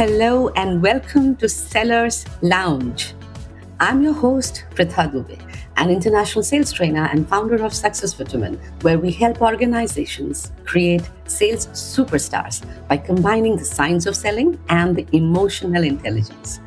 [0.00, 3.12] Hello and welcome to Sellers Lounge.
[3.80, 5.38] I'm your host, Pritha Dubey,
[5.76, 11.66] an international sales trainer and founder of Success Vitamin, where we help organizations create sales
[11.66, 16.60] superstars by combining the science of selling and the emotional intelligence.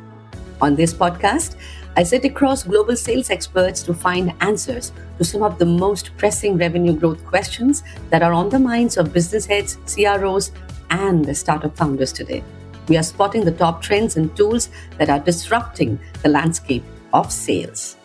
[0.60, 1.56] On this podcast,
[1.96, 6.56] I sit across global sales experts to find answers to some of the most pressing
[6.56, 10.52] revenue growth questions that are on the minds of business heads, CROs,
[10.90, 12.44] and the startup founders today.
[12.88, 17.96] We are spotting the top trends and tools that are disrupting the landscape of sales.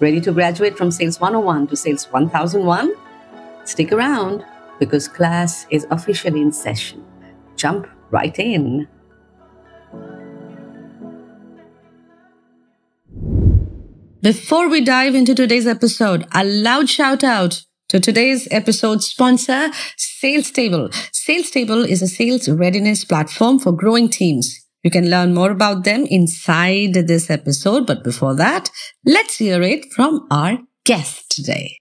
[0.00, 2.94] Ready to graduate from Sales 101 to Sales 1001?
[3.64, 4.44] Stick around
[4.80, 7.04] because class is officially in session.
[7.56, 8.88] Jump right in.
[14.20, 20.50] Before we dive into today's episode, a loud shout out to today's episode sponsor, Sales
[20.50, 20.88] Table.
[21.12, 24.58] Sales Table is a sales readiness platform for growing teams.
[24.82, 27.86] You can learn more about them inside this episode.
[27.86, 28.70] But before that,
[29.04, 31.76] let's hear it from our guest today.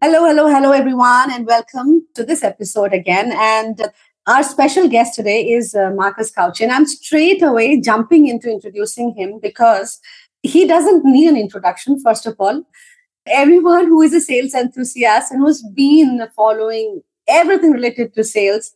[0.00, 3.32] Hello, hello, hello, everyone, and welcome to this episode again.
[3.34, 3.82] And
[4.26, 6.62] our special guest today is uh, Marcus Cauchi.
[6.62, 10.00] And I'm straight away jumping into introducing him because
[10.42, 12.64] he doesn't need an introduction, first of all
[13.26, 18.72] everyone who is a sales enthusiast and who's been following everything related to sales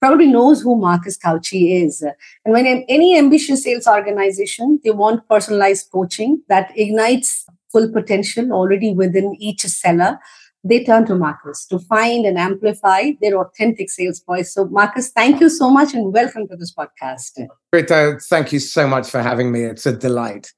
[0.00, 2.02] probably knows who Marcus Cauchi is.
[2.44, 8.92] And when any ambitious sales organization, they want personalized coaching that ignites full potential already
[8.92, 10.18] within each seller,
[10.62, 14.52] they turn to Marcus to find and amplify their authentic sales voice.
[14.52, 17.46] So, Marcus, thank you so much and welcome to this podcast.
[17.72, 19.62] Rita, thank you so much for having me.
[19.62, 20.52] It's a delight.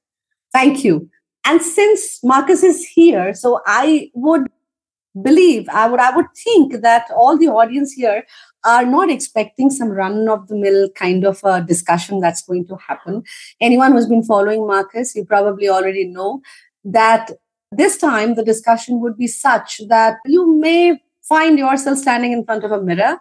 [0.51, 1.09] Thank you.
[1.45, 4.47] And since Marcus is here, so I would
[5.21, 8.23] believe, I would, I would think that all the audience here
[8.65, 12.75] are not expecting some run of the mill kind of a discussion that's going to
[12.75, 13.23] happen.
[13.61, 16.41] Anyone who's been following Marcus, you probably already know
[16.83, 17.31] that
[17.71, 22.63] this time the discussion would be such that you may find yourself standing in front
[22.63, 23.19] of a mirror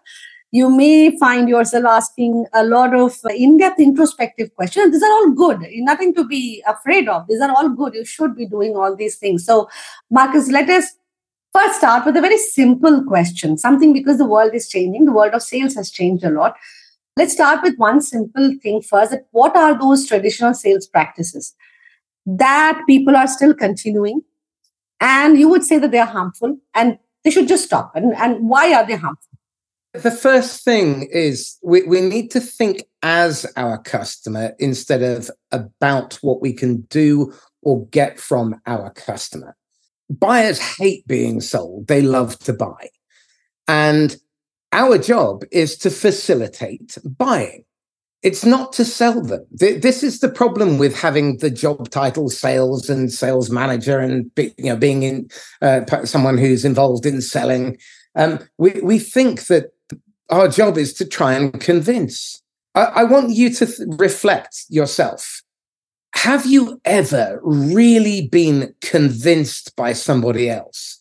[0.50, 4.92] you may find yourself asking a lot of uh, in-depth introspective questions.
[4.92, 5.66] These are all good.
[5.76, 7.26] Nothing to be afraid of.
[7.28, 7.94] These are all good.
[7.94, 9.44] You should be doing all these things.
[9.44, 9.68] So
[10.10, 10.86] marcus let us
[11.52, 15.04] first start with a very simple question something because the world is changing.
[15.04, 16.56] The world of sales has changed a lot.
[17.16, 21.54] Let's start with one simple thing first what are those traditional sales practices
[22.24, 24.22] that people are still continuing?
[25.00, 27.94] And you would say that they are harmful and they should just stop.
[27.94, 29.37] And, and why are they harmful
[29.94, 36.14] the first thing is we, we need to think as our customer instead of about
[36.16, 37.32] what we can do
[37.62, 39.56] or get from our customer.
[40.10, 42.90] Buyers hate being sold, they love to buy.
[43.66, 44.16] And
[44.72, 47.64] our job is to facilitate buying.
[48.22, 49.46] It's not to sell them.
[49.52, 54.52] This is the problem with having the job title sales and sales manager and you
[54.58, 55.28] know being in
[55.62, 57.78] uh, someone who's involved in selling.
[58.16, 59.70] Um, we we think that
[60.30, 62.42] our job is to try and convince.
[62.74, 65.42] I, I want you to th- reflect yourself.
[66.14, 70.98] Have you ever really been convinced by somebody else?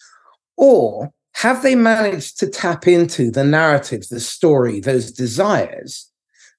[0.58, 6.12] Or have they managed to tap into the narrative, the story, those desires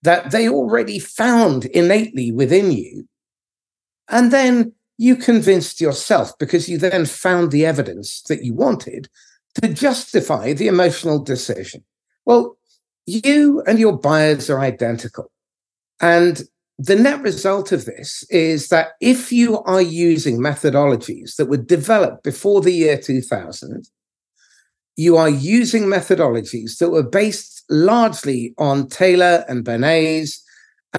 [0.03, 3.09] that they already found innately within you?
[4.09, 9.09] And then you convinced yourself because you then found the evidence that you wanted
[9.61, 11.85] to justify the emotional decision.
[12.25, 12.58] Well,
[13.09, 15.31] you and your buyers are identical.
[16.01, 16.43] And
[16.79, 22.23] the net result of this is that if you are using methodologies that were developed
[22.23, 23.89] before the year 2000,
[24.97, 30.39] you are using methodologies that were based largely on Taylor and Bernays.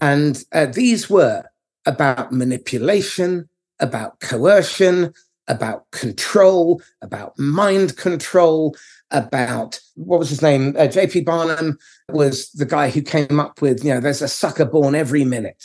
[0.01, 1.43] And uh, these were
[1.85, 3.47] about manipulation,
[3.79, 5.13] about coercion,
[5.47, 8.75] about control, about mind control,
[9.11, 10.75] about what was his name?
[10.77, 11.21] Uh, J.P.
[11.21, 11.77] Barnum
[12.09, 15.63] was the guy who came up with, you know, there's a sucker born every minute.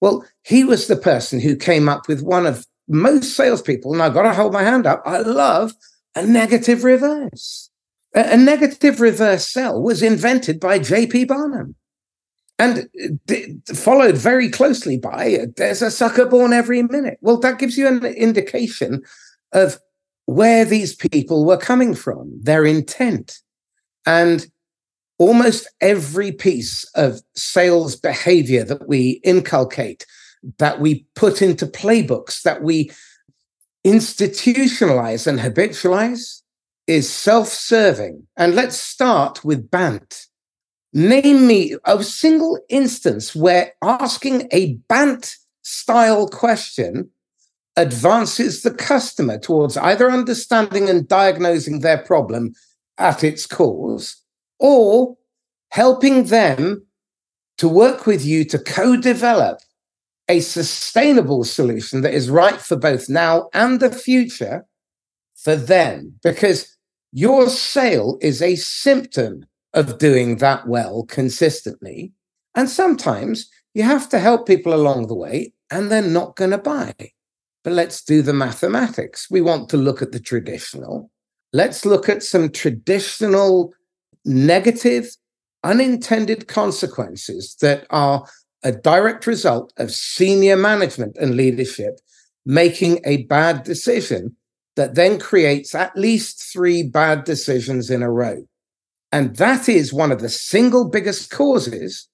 [0.00, 4.14] Well, he was the person who came up with one of most salespeople, and I've
[4.14, 5.02] got to hold my hand up.
[5.06, 5.72] I love
[6.14, 7.70] a negative reverse.
[8.14, 11.26] A, a negative reverse sell was invented by J.P.
[11.26, 11.76] Barnum
[12.58, 12.88] and
[13.26, 17.18] d- followed very closely by there's a sucker born every minute.
[17.20, 19.02] Well, that gives you an indication
[19.52, 19.78] of
[20.26, 23.38] where these people were coming from, their intent.
[24.06, 24.46] And
[25.18, 30.06] almost every piece of sales behavior that we inculcate,
[30.58, 32.90] that we put into playbooks, that we
[33.84, 36.42] institutionalize and habitualize
[36.86, 38.26] is self serving.
[38.36, 40.26] And let's start with BANT
[40.94, 47.08] Name me a single instance where asking a Bant style question
[47.76, 52.52] advances the customer towards either understanding and diagnosing their problem
[52.98, 54.16] at its cause
[54.58, 55.16] or
[55.70, 56.86] helping them
[57.58, 59.58] to work with you to co develop
[60.28, 64.66] a sustainable solution that is right for both now and the future
[65.34, 66.14] for them.
[66.22, 66.76] Because
[67.12, 72.12] your sale is a symptom of doing that well consistently.
[72.54, 76.58] And sometimes you have to help people along the way and they're not going to
[76.58, 76.94] buy.
[77.64, 79.28] But let's do the mathematics.
[79.30, 81.10] We want to look at the traditional.
[81.52, 83.72] Let's look at some traditional
[84.24, 85.08] negative,
[85.62, 88.26] unintended consequences that are
[88.64, 91.98] a direct result of senior management and leadership
[92.44, 94.36] making a bad decision
[94.76, 98.42] that then creates at least three bad decisions in a row.
[99.10, 102.08] And that is one of the single biggest causes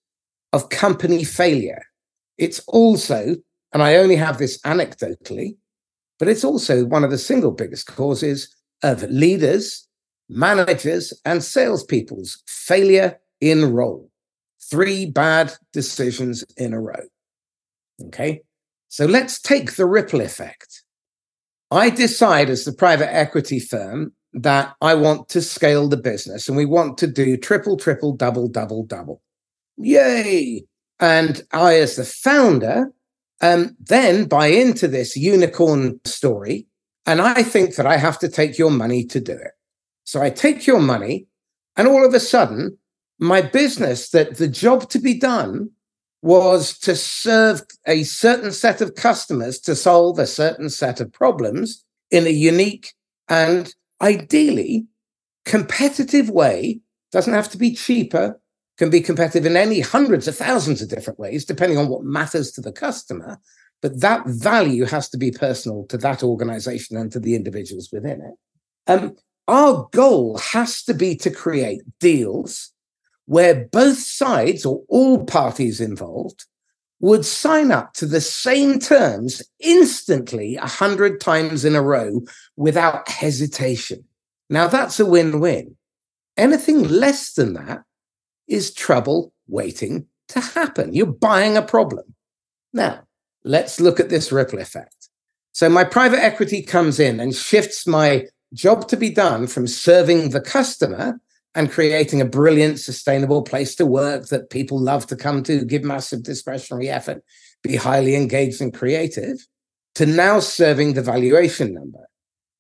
[0.53, 1.83] of company failure.
[2.37, 3.37] It's also,
[3.73, 5.57] and I only have this anecdotally,
[6.19, 9.87] but it's also one of the single biggest causes of leaders,
[10.29, 14.11] managers, and salespeople's failure in role.
[14.71, 17.07] Three bad decisions in a row.
[18.07, 18.43] Okay.
[18.89, 20.83] So let's take the ripple effect.
[21.71, 26.57] I decide as the private equity firm that I want to scale the business and
[26.57, 29.23] we want to do triple, triple, double, double, double.
[29.77, 30.65] Yay.
[31.01, 32.93] And I, as the founder,
[33.41, 36.67] um, then buy into this unicorn story.
[37.07, 39.53] And I think that I have to take your money to do it.
[40.05, 41.27] So I take your money,
[41.77, 42.79] and all of a sudden,
[43.19, 45.71] my business that the job to be done
[46.23, 51.85] was to serve a certain set of customers to solve a certain set of problems
[52.11, 52.93] in a unique
[53.29, 54.87] and ideally
[55.45, 56.81] competitive way
[57.13, 58.41] doesn't have to be cheaper
[58.79, 62.53] can be competitive in any hundreds of thousands of different ways depending on what matters
[62.53, 63.39] to the customer
[63.81, 68.21] but that value has to be personal to that organization and to the individuals within
[68.21, 68.35] it
[68.87, 69.17] um,
[69.47, 72.73] our goal has to be to create deals
[73.27, 76.47] where both sides or all parties involved
[77.01, 82.23] would sign up to the same terms instantly a hundred times in a row
[82.57, 84.05] without hesitation.
[84.51, 85.77] Now that's a win-win.
[86.37, 87.85] Anything less than that
[88.49, 90.93] is trouble waiting to happen.
[90.93, 92.15] You're buying a problem.
[92.73, 93.01] Now,
[93.45, 95.09] let's look at this ripple effect.
[95.53, 100.31] So my private equity comes in and shifts my job to be done from serving
[100.31, 101.21] the customer
[101.55, 105.83] and creating a brilliant, sustainable place to work that people love to come to, give
[105.83, 107.25] massive discretionary effort,
[107.63, 109.39] be highly engaged and creative,
[109.95, 112.07] to now serving the valuation number.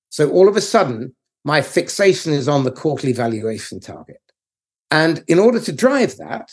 [0.08, 1.14] So all of a sudden,
[1.44, 4.20] my fixation is on the quarterly valuation target.
[4.90, 6.50] And in order to drive that,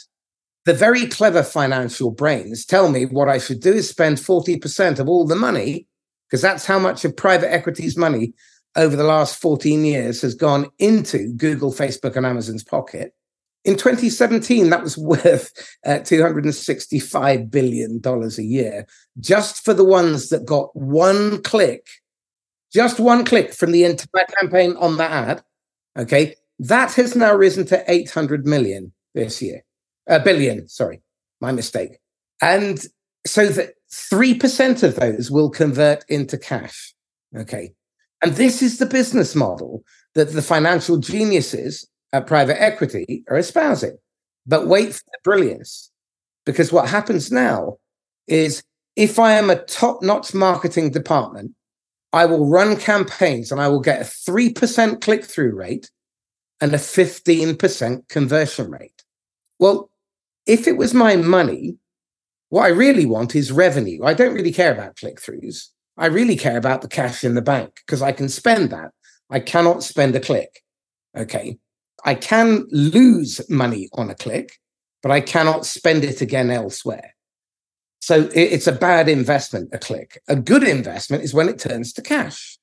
[0.65, 5.07] the very clever financial brains tell me what I should do is spend 40% of
[5.07, 5.87] all the money,
[6.27, 8.33] because that's how much of private equity's money
[8.75, 13.13] over the last 14 years has gone into Google, Facebook, and Amazon's pocket.
[13.63, 15.51] In 2017, that was worth
[15.85, 18.85] uh, $265 billion a year,
[19.19, 21.87] just for the ones that got one click,
[22.73, 25.43] just one click from the entire campaign on that ad.
[25.97, 26.35] Okay.
[26.59, 29.63] That has now risen to 800 million this year.
[30.07, 31.01] A billion, sorry,
[31.41, 31.97] my mistake.
[32.41, 32.83] And
[33.25, 36.93] so that 3% of those will convert into cash.
[37.35, 37.73] Okay.
[38.21, 39.83] And this is the business model
[40.13, 43.97] that the financial geniuses at private equity are espousing.
[44.47, 45.91] But wait for the brilliance,
[46.45, 47.77] because what happens now
[48.27, 48.63] is
[48.95, 51.51] if I am a top notch marketing department,
[52.13, 55.89] I will run campaigns and I will get a 3% click through rate
[56.61, 59.03] and a 15% conversion rate.
[59.59, 59.89] Well,
[60.45, 61.77] if it was my money,
[62.49, 64.03] what I really want is revenue.
[64.03, 65.69] I don't really care about click throughs.
[65.97, 68.91] I really care about the cash in the bank because I can spend that.
[69.29, 70.61] I cannot spend a click.
[71.17, 71.57] Okay.
[72.03, 74.59] I can lose money on a click,
[75.01, 77.15] but I cannot spend it again elsewhere.
[77.99, 80.21] So it's a bad investment, a click.
[80.27, 82.59] A good investment is when it turns to cash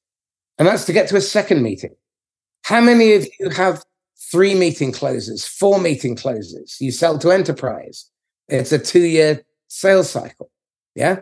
[0.59, 1.95] And that's to get to a second meeting.
[2.65, 3.85] How many of you have
[4.31, 6.79] three meeting closes, four meeting closes?
[6.81, 8.11] You sell to enterprise.
[8.49, 10.51] It's a two year sales cycle.
[10.95, 11.21] Yeah.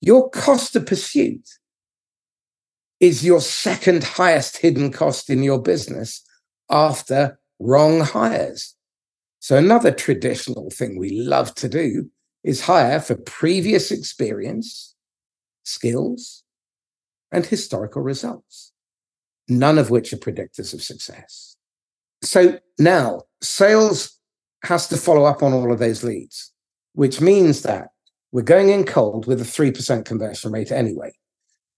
[0.00, 1.48] Your cost of pursuit
[3.00, 6.22] is your second highest hidden cost in your business
[6.70, 8.74] after wrong hires.
[9.40, 12.10] So, another traditional thing we love to do
[12.42, 14.94] is hire for previous experience,
[15.64, 16.42] skills,
[17.30, 18.72] and historical results,
[19.48, 21.56] none of which are predictors of success.
[22.22, 24.18] So, now sales
[24.64, 26.52] has to follow up on all of those leads,
[26.94, 27.88] which means that
[28.32, 31.12] we're going in cold with a 3% conversion rate anyway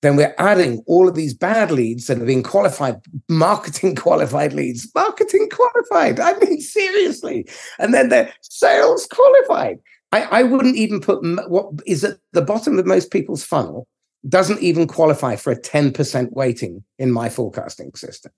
[0.03, 4.89] then we're adding all of these bad leads that have been qualified, marketing qualified leads,
[4.95, 6.21] marketing qualified.
[6.21, 7.49] I mean, seriously.
[7.79, 9.81] And then they're sales qualified.
[10.13, 13.87] I, I wouldn't even put what is at the bottom of most people's funnel
[14.29, 18.33] doesn't even qualify for a 10% weighting in my forecasting system,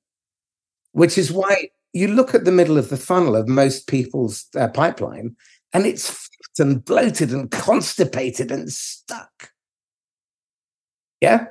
[0.92, 4.68] which is why you look at the middle of the funnel of most people's uh,
[4.68, 5.36] pipeline
[5.72, 9.50] and it's and bloated and constipated and stuck.
[11.20, 11.46] Yeah.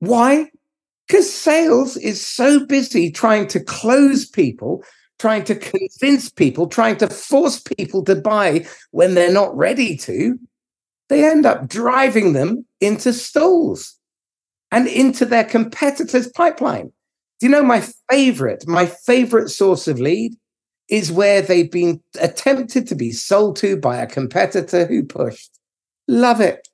[0.00, 0.50] Why?
[1.06, 4.84] Because sales is so busy trying to close people,
[5.18, 10.38] trying to convince people, trying to force people to buy when they're not ready to.
[11.08, 13.96] They end up driving them into stalls
[14.70, 16.92] and into their competitors' pipeline.
[17.40, 18.66] Do you know my favorite?
[18.66, 20.34] My favorite source of lead
[20.90, 25.58] is where they've been attempted to be sold to by a competitor who pushed.
[26.06, 26.68] Love it.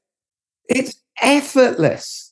[0.69, 2.24] It's effortless.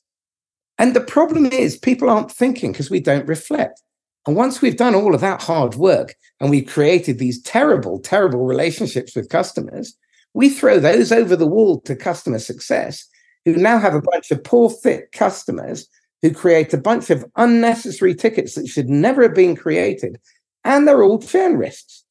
[0.83, 3.81] And the problem is, people aren't thinking because we don't reflect.
[4.27, 8.43] And once we've done all of that hard work and we've created these terrible, terrible
[8.43, 9.95] relationships with customers,
[10.33, 13.07] we throw those over the wall to customer success,
[13.45, 15.87] who now have a bunch of poor fit customers
[16.21, 20.19] who create a bunch of unnecessary tickets that should never have been created.
[20.65, 22.03] And they're all churn risks.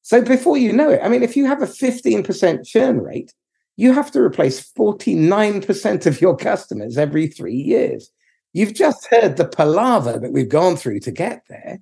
[0.00, 3.34] So before you know it, I mean, if you have a 15% churn rate,
[3.76, 8.10] you have to replace 49% of your customers every three years.
[8.52, 11.80] You've just heard the palaver that we've gone through to get there.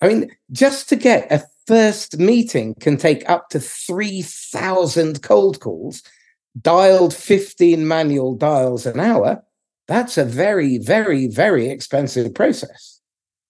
[0.00, 6.02] I mean, just to get a first meeting can take up to 3,000 cold calls,
[6.60, 9.42] dialed 15 manual dials an hour.
[9.86, 13.00] That's a very, very, very expensive process.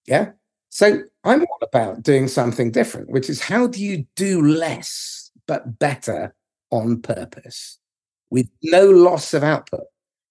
[0.06, 0.32] Yeah.
[0.70, 5.78] So I'm all about doing something different, which is how do you do less but
[5.78, 6.34] better
[6.74, 7.78] on purpose
[8.30, 9.84] with no loss of output.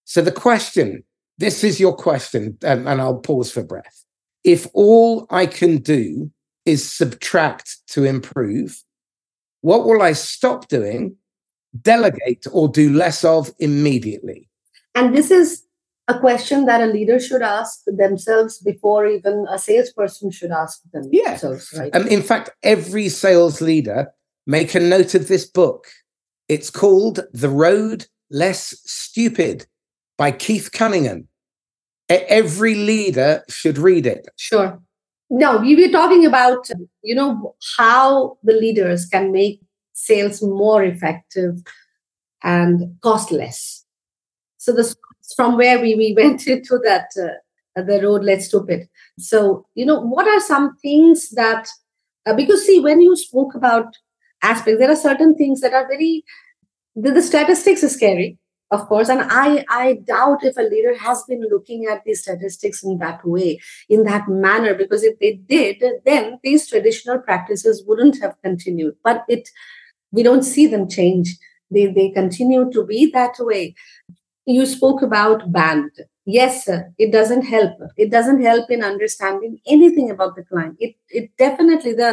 [0.04, 1.04] So the question,
[1.38, 4.04] this is your question, and, and I'll pause for breath.
[4.44, 6.32] If all I can do
[6.66, 8.84] is subtract to improve,
[9.62, 11.16] what will I stop doing,
[11.82, 14.50] delegate, or do less of immediately?
[14.96, 15.64] And this is
[16.10, 21.70] a question that a leader should ask themselves before even a salesperson should ask themselves,
[21.74, 21.80] yeah.
[21.80, 21.96] right?
[21.96, 24.12] Um, in fact, every sales leader
[24.46, 25.88] make a note of this book
[26.54, 29.66] it's called The Road Less Stupid
[30.20, 31.28] by Keith Cunningham.
[32.08, 34.28] Every leader should read it.
[34.38, 34.80] Sure.
[35.32, 36.70] No, we were talking about,
[37.02, 39.62] you know, how the leaders can make
[39.94, 41.64] sales more effective
[42.44, 43.84] and cost less.
[44.58, 44.96] So this
[45.36, 48.88] from where we, we went into that uh, the road less stupid.
[49.18, 51.68] So you know what are some things that
[52.28, 53.96] uh, because see when you spoke about
[54.44, 54.80] aspects.
[54.80, 56.24] There are certain things that are very,
[56.96, 58.38] the, the statistics is scary.
[58.76, 62.80] of course and i i doubt if a leader has been looking at these statistics
[62.84, 63.60] in that way
[63.96, 68.96] in that manner because if they did then these traditional practices wouldn't have continued.
[69.04, 69.50] But it
[70.12, 71.36] we don't see them change.
[71.72, 73.76] They they continue to be that way.
[74.46, 75.92] You spoke about BANT.
[76.26, 77.74] Yes it doesn't help.
[77.98, 80.78] It doesn't help in understanding anything about the client.
[80.80, 82.12] It it definitely the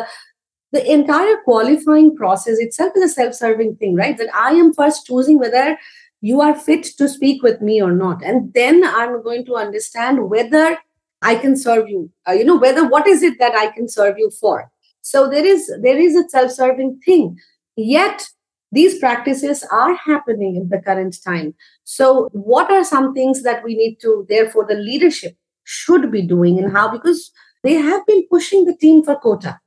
[0.73, 4.17] the entire qualifying process itself is a self-serving thing right?
[4.19, 5.79] That i am first choosing whether
[6.21, 8.23] you are fit to speak with me or not.
[8.23, 10.79] And then i'm going to understand whether
[11.23, 14.19] i can serve you uh, you know whether what is it that i can serve
[14.19, 14.71] you for.
[15.03, 17.39] So there is there is a self-serving thing.
[17.77, 18.29] Yet
[18.73, 21.55] these practices are happening in the current time.
[21.85, 26.59] So what are some things that we need to therefore the leadership should be doing
[26.59, 26.89] and how?
[26.89, 29.59] Because they have been pushing the team for quota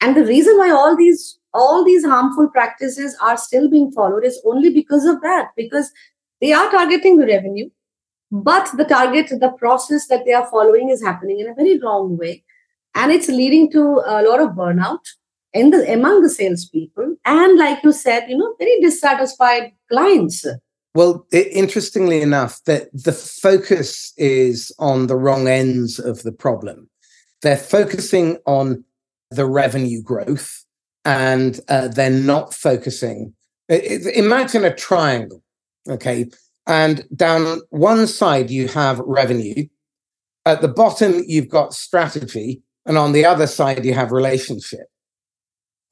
[0.00, 4.40] and the reason why all these all these harmful practices are still being followed is
[4.44, 5.90] only because of that because
[6.40, 7.68] they are targeting the revenue
[8.30, 12.16] but the target the process that they are following is happening in a very wrong
[12.16, 12.44] way.
[12.94, 15.00] And it's leading to a lot of burnout
[15.52, 20.44] in the among the salespeople and like you said you know very dissatisfied clients.
[20.94, 26.90] Well it, interestingly enough that the focus is on the wrong ends of the problem.
[27.42, 28.84] They're focusing on
[29.30, 30.64] the revenue growth
[31.04, 33.32] and uh, they're not focusing.
[33.68, 35.42] Imagine a triangle,
[35.88, 36.26] okay?
[36.66, 39.66] And down one side, you have revenue.
[40.44, 42.62] At the bottom, you've got strategy.
[42.84, 44.86] And on the other side, you have relationship.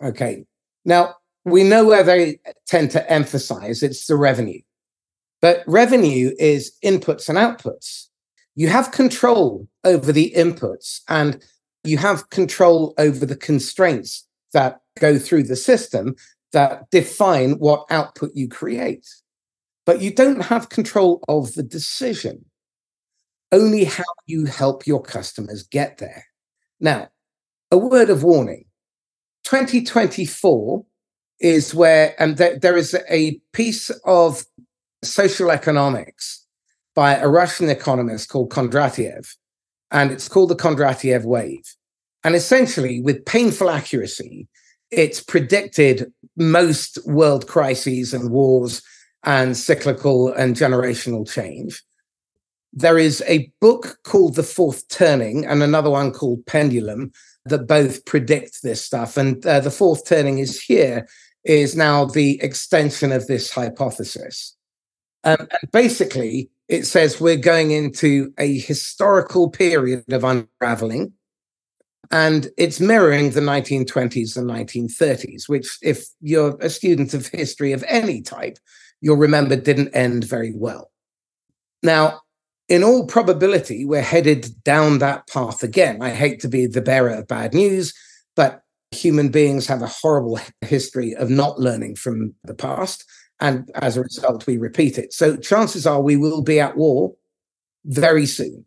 [0.02, 0.44] Okay.
[0.84, 1.14] Now,
[1.44, 4.60] we know where they tend to emphasize it's the revenue.
[5.40, 8.06] But revenue is inputs and outputs.
[8.54, 11.44] You have control over the inputs and
[11.84, 16.16] you have control over the constraints that go through the system
[16.52, 19.06] that define what output you create.
[19.84, 22.46] But you don't have control of the decision,
[23.52, 26.24] only how you help your customers get there.
[26.80, 27.09] Now,
[27.70, 28.64] a word of warning
[29.44, 30.85] 2024
[31.40, 34.44] is where, and th- there is a piece of
[35.02, 36.46] social economics
[36.94, 39.35] by a Russian economist called Kondratiev,
[39.94, 41.64] and it's called the Kondratiev wave.
[42.24, 44.48] And essentially, with painful accuracy,
[44.90, 48.83] it's predicted most world crises and wars
[49.22, 51.83] and cyclical and generational change.
[52.72, 57.12] There is a book called The Fourth Turning and another one called Pendulum
[57.44, 59.16] that both predict this stuff.
[59.16, 61.07] And uh, The Fourth Turning is here,
[61.44, 64.57] is now the extension of this hypothesis.
[65.24, 71.12] Um, and basically, it says we're going into a historical period of unraveling
[72.10, 77.84] and it's mirroring the 1920s and 1930s, which, if you're a student of history of
[77.88, 78.58] any type,
[79.00, 80.90] you'll remember didn't end very well.
[81.82, 82.20] Now,
[82.68, 86.02] in all probability, we're headed down that path again.
[86.02, 87.92] I hate to be the bearer of bad news,
[88.37, 93.04] but human beings have a horrible history of not learning from the past.
[93.40, 95.12] And as a result, we repeat it.
[95.12, 97.14] So chances are we will be at war
[97.85, 98.64] very soon.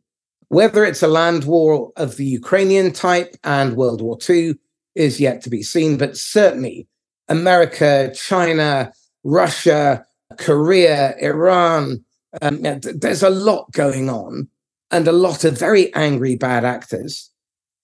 [0.50, 4.56] Whether it's a land war of the Ukrainian type and World War II
[4.96, 6.88] is yet to be seen, but certainly
[7.28, 8.92] America, China,
[9.24, 10.06] Russia,
[10.38, 12.04] Korea, Iran,
[12.42, 14.48] um, there's a lot going on
[14.92, 17.30] and a lot of very angry bad actors.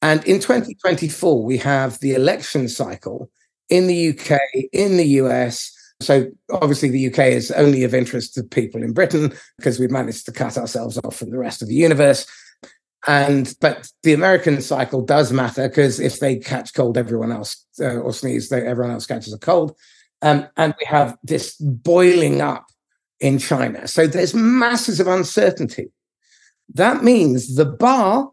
[0.01, 3.29] And in 2024, we have the election cycle
[3.69, 4.39] in the UK,
[4.71, 5.72] in the US.
[6.03, 10.25] So obviously, the UK is only of interest to people in Britain because we've managed
[10.27, 12.27] to cut ourselves off from the rest of the universe.
[13.07, 17.97] And but the American cycle does matter because if they catch cold, everyone else uh,
[17.97, 19.75] or sneeze, they, everyone else catches a cold.
[20.21, 22.67] Um, and we have this boiling up
[23.19, 23.87] in China.
[23.87, 25.91] So there's masses of uncertainty.
[26.73, 28.31] That means the bar,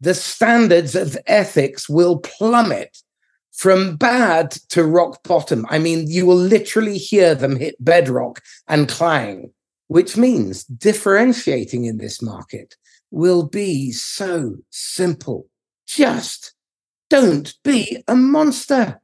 [0.00, 2.98] the standards of ethics will plummet
[3.58, 5.66] from bad to rock bottom.
[5.68, 9.50] I mean, you will literally hear them hit bedrock and clang,
[9.88, 12.76] which means differentiating in this market
[13.10, 15.48] will be so simple.
[15.88, 16.54] Just
[17.10, 19.00] don't be a monster.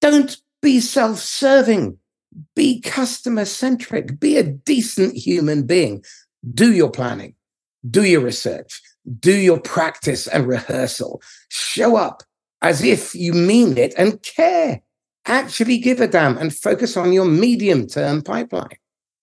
[0.00, 1.98] Don't be self serving.
[2.54, 4.20] Be customer centric.
[4.20, 6.04] Be a decent human being.
[6.54, 7.34] Do your planning,
[7.90, 8.80] do your research,
[9.18, 11.20] do your practice and rehearsal.
[11.48, 12.22] Show up
[12.62, 14.82] as if you mean it and care.
[15.26, 18.78] Actually give a damn and focus on your medium term pipeline.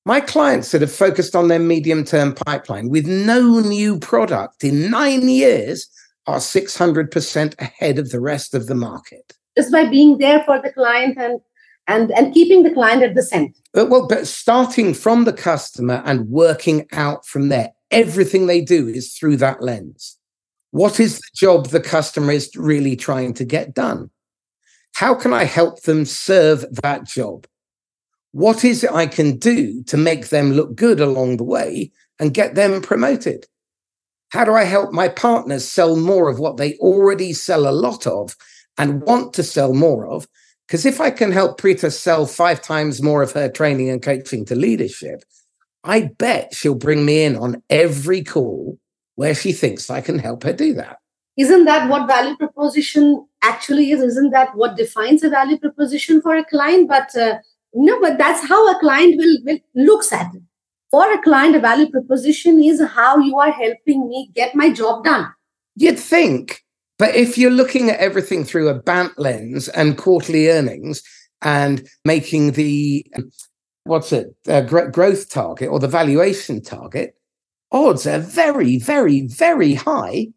[0.05, 4.89] My clients that have focused on their medium term pipeline with no new product in
[4.89, 5.89] nine years
[6.27, 9.33] are 600% ahead of the rest of the market.
[9.57, 11.41] Just by being there for the client and
[11.87, 16.01] and and keeping the client at the center uh, well but starting from the customer
[16.05, 20.16] and working out from there everything they do is through that lens
[20.77, 24.11] what is the job the customer is really trying to get done?
[24.93, 27.47] How can i help them serve that job?
[28.31, 32.31] What is it i can do to make them look good along the way and
[32.31, 33.47] get them promoted?
[34.29, 38.05] How do i help my partners sell more of what they already sell a lot
[38.05, 38.35] of
[38.77, 40.27] and want to sell more of?
[40.67, 44.45] Because if I can help Pritha sell five times more of her training and coaching
[44.45, 45.23] to leadership,
[45.83, 48.77] I bet she'll bring me in on every call
[49.17, 50.97] where she thinks I can help her do that.
[51.37, 54.01] Isn't that what value proposition actually is?
[54.01, 56.89] Isn't that what defines a value proposition for a client?
[56.89, 57.39] But uh,
[57.73, 60.41] no, but that's how a client will, will looks at it.
[60.89, 65.03] For a client, a value proposition is how you are helping me get my job
[65.03, 65.27] done.
[65.75, 66.63] You'd think
[66.97, 71.03] but if you're looking at everything through a BANT lens and quarterly earnings
[71.41, 73.05] and making the
[73.83, 77.15] what's it uh, growth target or the valuation target,
[77.71, 80.27] odds are very, very, very high.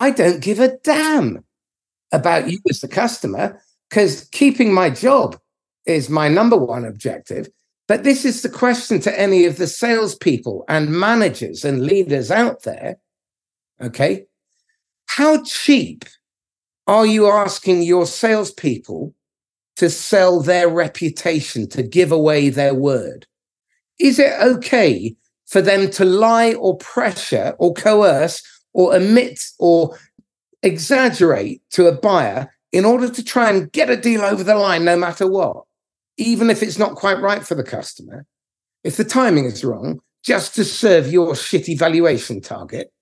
[0.00, 1.44] I don't give a damn
[2.12, 5.38] about you as the customer because keeping my job
[5.86, 7.48] is my number one objective.
[7.88, 12.62] But this is the question to any of the salespeople and managers and leaders out
[12.64, 12.96] there.
[13.80, 14.26] Okay.
[15.06, 16.04] How cheap
[16.88, 19.14] are you asking your salespeople
[19.76, 23.26] to sell their reputation, to give away their word?
[24.00, 25.14] Is it okay
[25.46, 29.96] for them to lie or pressure or coerce or omit or
[30.62, 34.84] exaggerate to a buyer in order to try and get a deal over the line
[34.84, 35.64] no matter what,
[36.16, 38.26] even if it's not quite right for the customer?
[38.84, 42.92] If the timing is wrong, just to serve your shitty valuation target?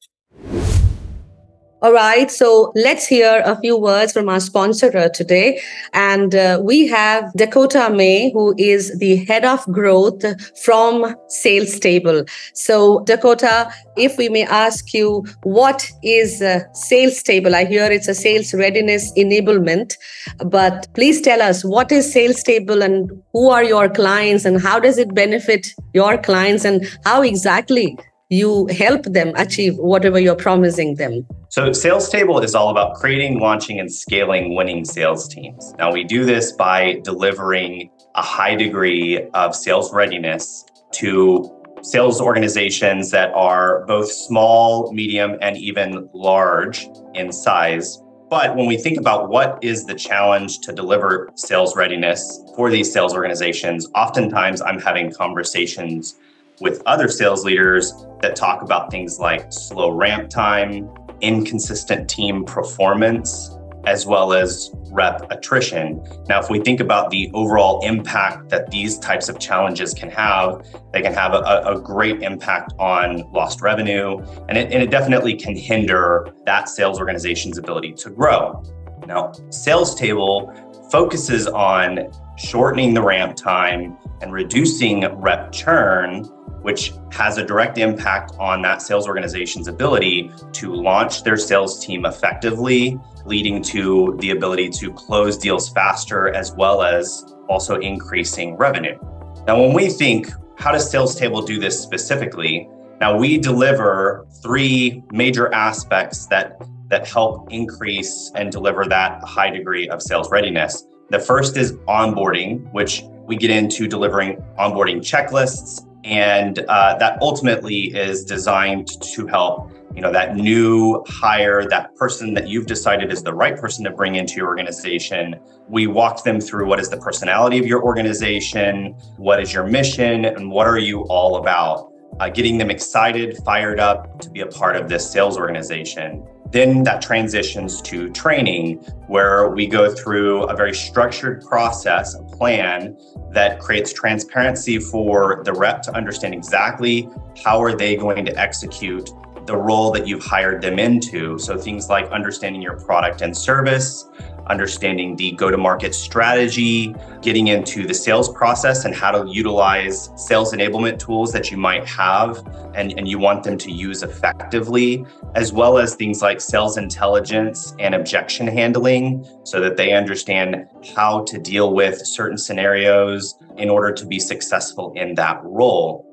[1.85, 2.31] All right.
[2.31, 5.61] So let's hear a few words from our sponsor today.
[5.92, 10.25] And uh, we have Dakota May, who is the head of growth
[10.64, 12.25] from Sales Table.
[12.55, 17.55] So, Dakota, if we may ask you, what is uh, Sales Table?
[17.55, 19.99] I hear it's a sales readiness enablement,
[20.47, 24.81] but please tell us what is Sales Table and who are your clients and how
[24.81, 27.99] does it benefit your clients and how exactly
[28.35, 31.27] you help them achieve whatever you're promising them.
[31.49, 35.73] So, Sales Table is all about creating, launching, and scaling winning sales teams.
[35.79, 41.51] Now, we do this by delivering a high degree of sales readiness to
[41.83, 48.03] sales organizations that are both small, medium, and even large in size.
[48.31, 52.90] But when we think about what is the challenge to deliver sales readiness for these
[52.92, 56.16] sales organizations, oftentimes I'm having conversations
[56.61, 60.88] with other sales leaders that talk about things like slow ramp time,
[61.21, 66.03] inconsistent team performance, as well as rep attrition.
[66.29, 70.67] Now, if we think about the overall impact that these types of challenges can have,
[70.93, 75.35] they can have a, a great impact on lost revenue, and it, and it definitely
[75.35, 78.62] can hinder that sales organization's ability to grow.
[79.07, 80.53] Now, Sales Table
[80.90, 86.25] focuses on shortening the ramp time and reducing rep churn
[86.64, 92.07] which has a direct impact on that sales organization's ability to launch their sales team
[92.07, 98.98] effectively, leading to the ability to close deals faster as well as also increasing revenue.
[99.46, 102.66] Now, when we think, how does Sales Table do this specifically?
[102.98, 109.87] Now, we deliver three major aspects that, that help increase and deliver that high degree
[109.90, 110.87] of sales readiness.
[111.11, 117.95] The first is onboarding, which we get into delivering onboarding checklists and uh, that ultimately
[117.95, 123.23] is designed to help you know that new hire that person that you've decided is
[123.23, 125.37] the right person to bring into your organization.
[125.69, 130.25] We walked them through what is the personality of your organization what is your mission
[130.25, 131.93] and what are you all about?
[132.21, 136.85] Uh, getting them excited fired up to be a part of this sales organization then
[136.85, 138.77] that transitions to training,
[139.09, 142.97] where we go through a very structured process, a plan
[143.33, 147.09] that creates transparency for the rep to understand exactly
[147.45, 149.11] how are they going to execute
[149.47, 151.37] the role that you've hired them into.
[151.40, 154.09] So things like understanding your product and service,
[154.46, 160.11] understanding the go to market strategy, getting into the sales process and how to utilize
[160.16, 165.04] sales enablement tools that you might have and, and you want them to use effectively,
[165.35, 171.24] as well as things like sales intelligence and objection handling so that they understand how
[171.24, 176.07] to deal with certain scenarios in order to be successful in that role.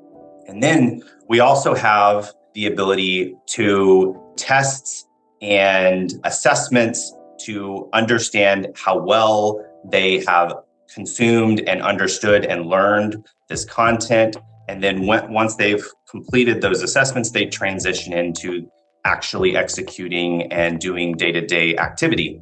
[0.48, 5.08] And then we also have the ability to test
[5.40, 7.14] and assessments
[7.44, 10.54] to understand how well they have
[10.92, 14.36] consumed and understood and learned this content.
[14.68, 18.70] And then once they've completed those assessments, they transition into
[19.04, 22.40] actually executing and doing day to day activity.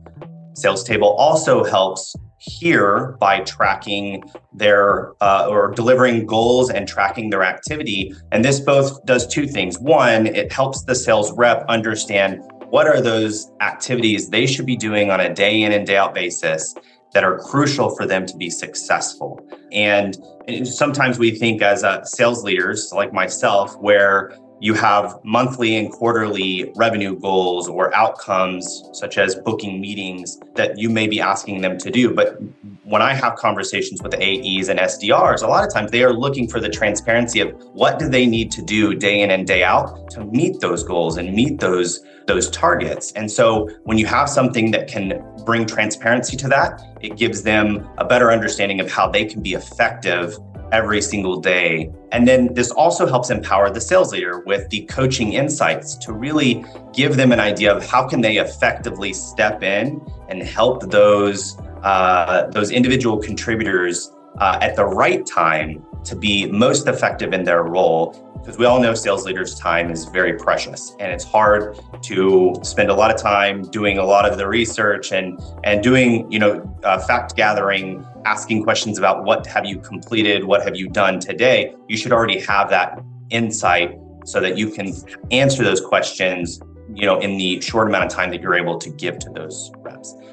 [0.55, 7.45] Sales Table also helps here by tracking their uh, or delivering goals and tracking their
[7.45, 8.15] activity.
[8.33, 9.79] And this both does two things.
[9.79, 15.11] One, it helps the sales rep understand what are those activities they should be doing
[15.11, 16.75] on a day in and day out basis
[17.13, 19.41] that are crucial for them to be successful.
[19.73, 20.17] And,
[20.65, 26.71] sometimes we think as uh, sales leaders like myself, where you have monthly and quarterly
[26.77, 31.91] revenue goals or outcomes, such as booking meetings that you may be asking them to
[31.91, 32.15] do.
[32.15, 32.39] But
[32.85, 36.47] when I have conversations with AEs and SDRs, a lot of times they are looking
[36.47, 40.11] for the transparency of what do they need to do day in and day out
[40.11, 43.13] to meet those goals and meet those those targets.
[43.13, 47.89] And so when you have something that can bring transparency to that, it gives them
[47.99, 50.39] a better understanding of how they can be effective
[50.73, 51.91] every single day.
[52.13, 56.65] And then this also helps empower the sales leader with the coaching insights to really
[56.93, 62.47] give them an idea of how can they effectively step in and help those uh,
[62.49, 68.30] those individual contributors uh, at the right time to be most effective in their role
[68.41, 72.91] because we all know sales leaders time is very precious and it's hard to spend
[72.91, 76.79] a lot of time doing a lot of the research and and doing you know
[76.85, 81.75] uh, fact gathering asking questions about what have you completed what have you done today.
[81.89, 83.01] You should already have that
[83.31, 84.93] insight so that you can
[85.31, 86.61] answer those questions
[86.95, 89.71] you know in the short amount of time that you're able to give to those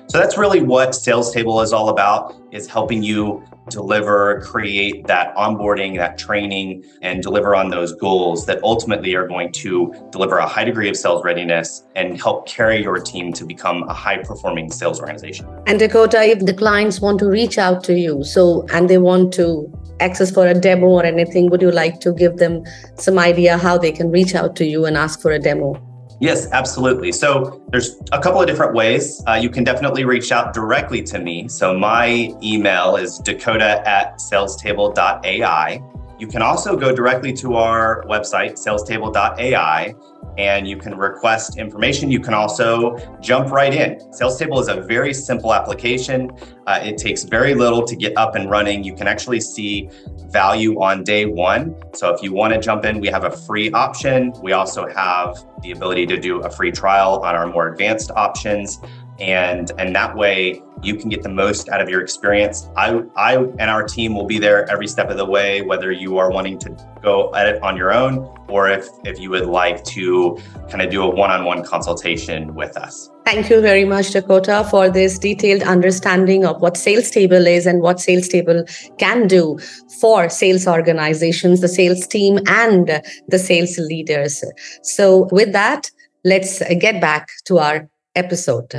[0.09, 5.35] so that's really what sales table is all about is helping you deliver create that
[5.35, 10.47] onboarding that training and deliver on those goals that ultimately are going to deliver a
[10.47, 14.71] high degree of sales readiness and help carry your team to become a high performing
[14.71, 15.45] sales organization.
[15.67, 19.33] And dakota if the clients want to reach out to you so and they want
[19.33, 22.63] to access for a demo or anything would you like to give them
[22.95, 25.75] some idea how they can reach out to you and ask for a demo
[26.19, 27.11] Yes, absolutely.
[27.11, 29.21] So there's a couple of different ways.
[29.27, 31.47] Uh, you can definitely reach out directly to me.
[31.47, 35.81] So my email is dakota at salestable.ai.
[36.19, 39.93] You can also go directly to our website, salestable.ai,
[40.37, 42.11] and you can request information.
[42.11, 44.13] You can also jump right in.
[44.13, 46.31] Sales Table is a very simple application.
[46.67, 48.83] Uh, it takes very little to get up and running.
[48.83, 49.89] You can actually see
[50.27, 51.75] value on day one.
[51.93, 54.33] So if you want to jump in, we have a free option.
[54.43, 58.79] We also have the ability to do a free trial on our more advanced options
[59.19, 62.69] and and that way you can get the most out of your experience.
[62.75, 66.17] I i and our team will be there every step of the way whether you
[66.17, 69.83] are wanting to go at it on your own or if if you would like
[69.85, 70.37] to
[70.69, 73.09] kind of do a one-on-one consultation with us.
[73.25, 77.81] Thank you very much dakota for this detailed understanding of what sales table is and
[77.81, 78.63] what sales table
[78.99, 79.57] can do
[79.99, 84.43] for sales organizations the sales team and the sales leaders.
[84.83, 85.89] So with that
[86.23, 88.73] let's get back to our episode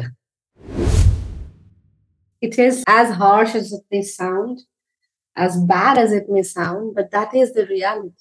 [2.41, 4.61] it is as harsh as it may sound,
[5.37, 8.15] as bad as it may sound, but that is the reality.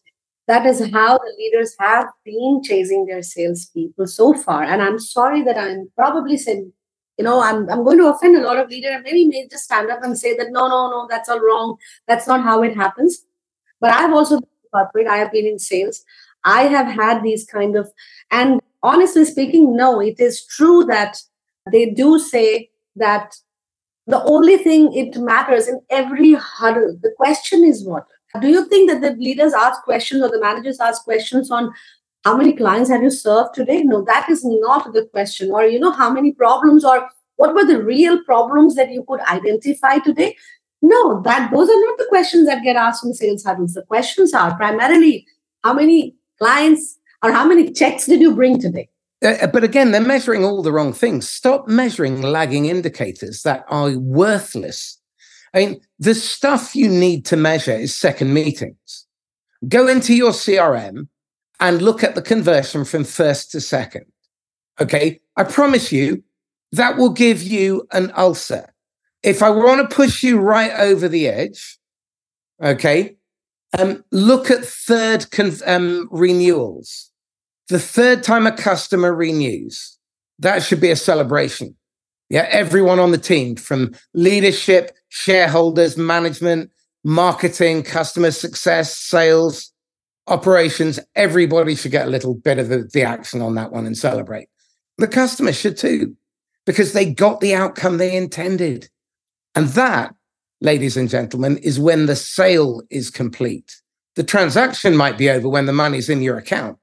[0.47, 4.63] That is how the leaders have been chasing their salespeople so far.
[4.63, 6.71] And I'm sorry that I'm probably saying,
[7.17, 9.91] you know, I'm, I'm going to offend a lot of leaders maybe may just stand
[9.91, 11.75] up and say that no, no, no, that's all wrong.
[12.07, 13.25] That's not how it happens.
[13.81, 16.03] But I've also been corporate, I have been in sales.
[16.45, 17.91] I have had these kind of,
[18.31, 21.17] and honestly speaking, no, it is true that
[21.71, 23.35] they do say that
[24.07, 28.07] the only thing it matters in every huddle, the question is what?
[28.41, 31.73] Do you think that the leaders ask questions or the managers ask questions on
[32.23, 33.83] how many clients have you served today?
[33.83, 35.51] No, that is not the question.
[35.51, 39.21] Or, you know, how many problems or what were the real problems that you could
[39.21, 40.35] identify today?
[40.81, 43.73] No, that those are not the questions that get asked in sales huddles.
[43.73, 45.25] The questions are primarily
[45.63, 48.89] how many clients or how many checks did you bring today?
[49.23, 51.27] Uh, uh, but again, they're measuring all the wrong things.
[51.27, 54.99] Stop measuring lagging indicators that are worthless.
[55.53, 59.07] I mean, the stuff you need to measure is second meetings.
[59.67, 61.07] Go into your CRM
[61.59, 64.05] and look at the conversion from first to second.
[64.79, 65.19] Okay.
[65.35, 66.23] I promise you
[66.71, 68.73] that will give you an ulcer.
[69.23, 71.79] If I want to push you right over the edge,
[72.61, 73.15] okay,
[73.77, 77.11] um, look at third con- um, renewals
[77.69, 79.97] the third time a customer renews,
[80.39, 81.75] that should be a celebration.
[82.29, 86.71] Yeah, everyone on the team from leadership, shareholders, management,
[87.03, 89.71] marketing, customer success, sales,
[90.27, 93.97] operations, everybody should get a little bit of the, the action on that one and
[93.97, 94.49] celebrate.
[94.97, 96.17] The customer should too,
[96.65, 98.89] because they got the outcome they intended.
[99.55, 100.13] And that
[100.61, 103.81] ladies and gentlemen, is when the sale is complete.
[104.15, 106.77] The transaction might be over when the money's in your account,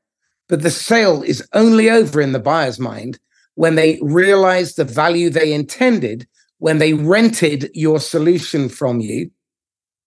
[0.48, 3.18] but the sale is only over in the buyer's mind
[3.54, 6.26] when they realize the value they intended
[6.58, 9.30] when they rented your solution from you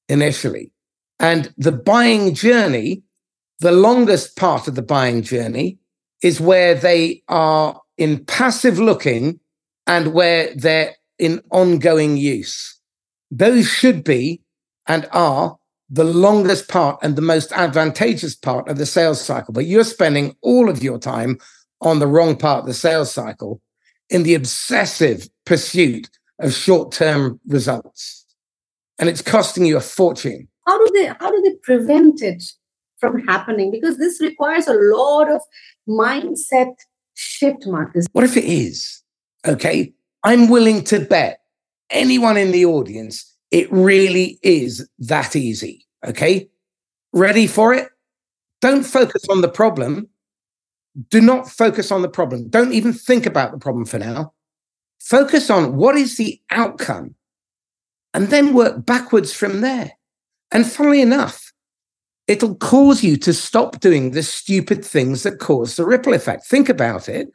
[0.09, 0.71] initially.
[1.19, 3.03] And the buying journey,
[3.59, 5.77] the longest part of the buying journey,
[6.23, 9.39] is where they are in passive looking
[9.85, 12.79] and where they're in ongoing use.
[13.31, 14.41] Those should be
[14.87, 15.57] and are
[15.89, 19.53] the longest part and the most advantageous part of the sales cycle.
[19.53, 21.37] But you're spending all of your time
[21.81, 23.61] on the wrong part of the sales cycle
[24.09, 28.25] in the obsessive pursuit of short-term results.
[28.99, 30.47] And it's costing you a fortune.
[30.65, 32.43] How do they how do they prevent it
[32.99, 33.71] from happening?
[33.71, 35.41] Because this requires a lot of
[35.87, 36.73] mindset
[37.13, 38.05] shift, Marcus.
[38.11, 39.01] What if it is?
[39.45, 39.93] Okay.
[40.23, 41.39] I'm willing to bet
[41.89, 45.85] anyone in the audience, it really is that easy.
[46.05, 46.49] Okay.
[47.13, 47.89] Ready for it?
[48.61, 50.07] Don't focus on the problem.
[51.09, 52.49] Do not focus on the problem.
[52.49, 54.33] Don't even think about the problem for now.
[54.99, 57.15] Focus on what is the outcome
[58.13, 59.91] and then work backwards from there.
[60.51, 61.53] And funnily enough,
[62.27, 66.47] it'll cause you to stop doing the stupid things that cause the ripple effect.
[66.47, 67.29] Think about it.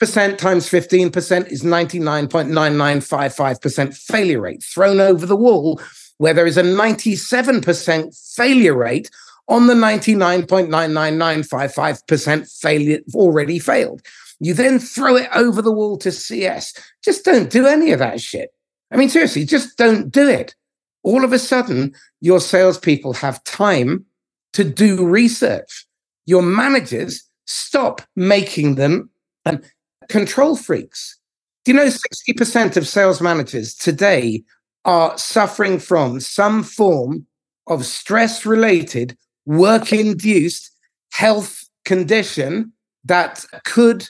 [0.00, 5.80] 3% times 15% is 99.9955% failure rate thrown over the wall,
[6.16, 9.08] where there is a 97% failure rate
[9.48, 14.02] on the 99.99955% failure already failed.
[14.40, 16.72] You then throw it over the wall to CS.
[17.02, 18.50] Just don't do any of that shit.
[18.90, 20.54] I mean, seriously, just don't do it.
[21.02, 24.04] All of a sudden, your salespeople have time
[24.52, 25.86] to do research.
[26.26, 29.10] Your managers stop making them
[29.48, 29.62] um,
[30.08, 31.18] control freaks.
[31.64, 34.42] Do you know 60% of sales managers today
[34.84, 37.26] are suffering from some form
[37.66, 40.70] of stress related, work induced
[41.12, 42.72] health condition
[43.04, 44.08] that could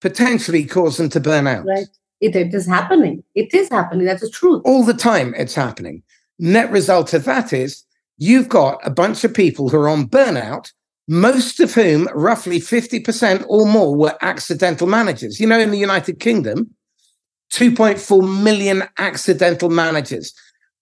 [0.00, 1.66] potentially cause them to burn out?
[1.66, 1.86] Right.
[2.20, 3.22] It, it is happening.
[3.34, 4.06] It is happening.
[4.06, 4.62] That's the truth.
[4.64, 6.02] All the time it's happening.
[6.38, 7.84] Net result of that is
[8.16, 10.72] you've got a bunch of people who are on burnout,
[11.06, 15.38] most of whom, roughly 50% or more, were accidental managers.
[15.38, 16.74] You know, in the United Kingdom,
[17.52, 20.32] 2.4 million accidental managers.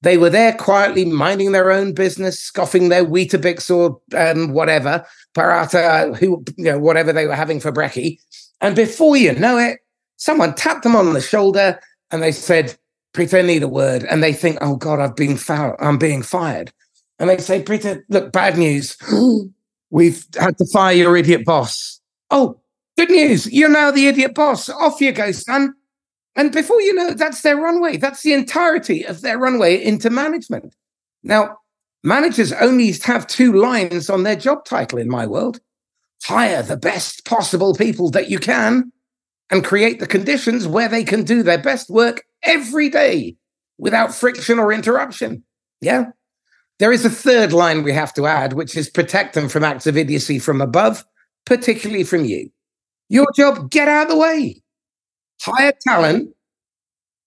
[0.03, 5.05] They were there quietly minding their own business, scoffing their Weetabix or um, whatever,
[5.35, 8.19] paratha, who, you know, whatever they were having for brekkie.
[8.61, 9.79] And before you know it,
[10.17, 11.79] someone tapped them on the shoulder
[12.11, 12.77] and they said,
[13.15, 14.05] Pritha, need a word.
[14.05, 15.77] And they think, oh God, I've been foul.
[15.79, 16.73] I'm being fired.
[17.19, 18.97] And they say, Pritha, look, bad news.
[19.93, 22.01] We've had to fire your idiot boss.
[22.31, 22.59] Oh,
[22.97, 23.53] good news.
[23.53, 24.71] You're now the idiot boss.
[24.71, 25.75] Off you go, son.
[26.35, 27.99] And before you know, that's their runway.
[27.99, 30.75] That's the entirety of their runway into management.
[31.23, 31.59] Now,
[32.03, 35.61] managers only have two lines on their job title in my world
[36.25, 38.93] hire the best possible people that you can
[39.51, 43.37] and create the conditions where they can do their best work every day
[43.77, 45.45] without friction or interruption.
[45.81, 46.07] Yeah.
[46.79, 49.87] There is a third line we have to add, which is protect them from acts
[49.87, 51.05] of idiocy from above,
[51.47, 52.51] particularly from you.
[53.09, 54.63] Your job, get out of the way.
[55.41, 56.35] Hire talent.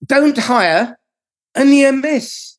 [0.04, 0.98] Don't hire
[1.54, 2.58] a near miss.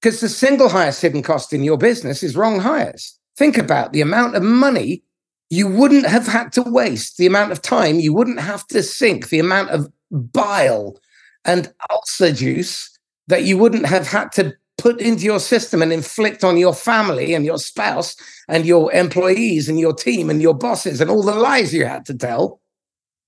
[0.00, 3.18] Because the single highest hidden cost in your business is wrong hires.
[3.36, 5.02] Think about the amount of money
[5.50, 9.28] you wouldn't have had to waste, the amount of time you wouldn't have to sink,
[9.28, 10.98] the amount of bile
[11.44, 12.88] and ulcer juice
[13.28, 17.34] that you wouldn't have had to put into your system and inflict on your family
[17.34, 18.16] and your spouse
[18.48, 22.04] and your employees and your team and your bosses and all the lies you had
[22.04, 22.60] to tell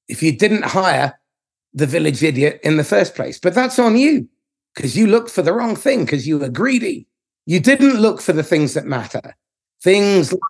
[0.09, 1.17] if you didn't hire
[1.73, 3.39] the village idiot in the first place.
[3.39, 4.29] But that's on you
[4.75, 7.07] because you looked for the wrong thing because you were greedy.
[7.47, 9.37] You didn't look for the things that matter.
[9.81, 10.41] Things like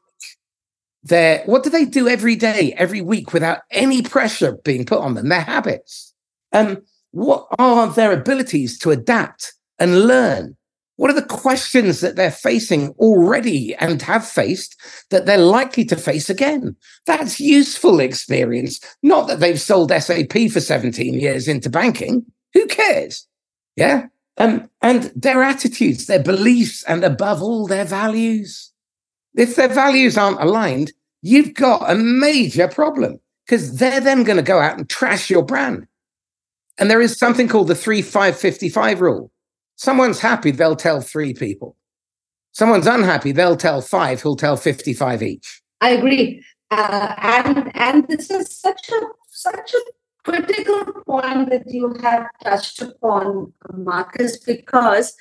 [1.02, 5.12] their what do they do every day, every week without any pressure being put on
[5.12, 5.28] them?
[5.28, 6.14] Their habits.
[6.52, 6.78] Um,
[7.10, 10.56] what are their abilities to adapt and learn?
[10.96, 14.76] What are the questions that they're facing already and have faced
[15.10, 16.76] that they're likely to face again?
[17.06, 18.80] That's useful experience.
[19.02, 22.24] Not that they've sold SAP for 17 years into banking.
[22.52, 23.26] Who cares?
[23.76, 24.06] Yeah.
[24.36, 28.72] Um, and their attitudes, their beliefs, and above all, their values.
[29.36, 30.92] If their values aren't aligned,
[31.22, 35.44] you've got a major problem because they're then going to go out and trash your
[35.44, 35.86] brand.
[36.78, 39.30] And there is something called the 3555 rule.
[39.76, 41.76] Someone's happy, they'll tell three people.
[42.52, 45.62] Someone's unhappy, they'll tell five who'll tell 55 each.
[45.80, 46.42] I agree.
[46.70, 49.80] Uh, and and this is such a such a
[50.24, 55.14] critical point that you have touched upon, Marcus, because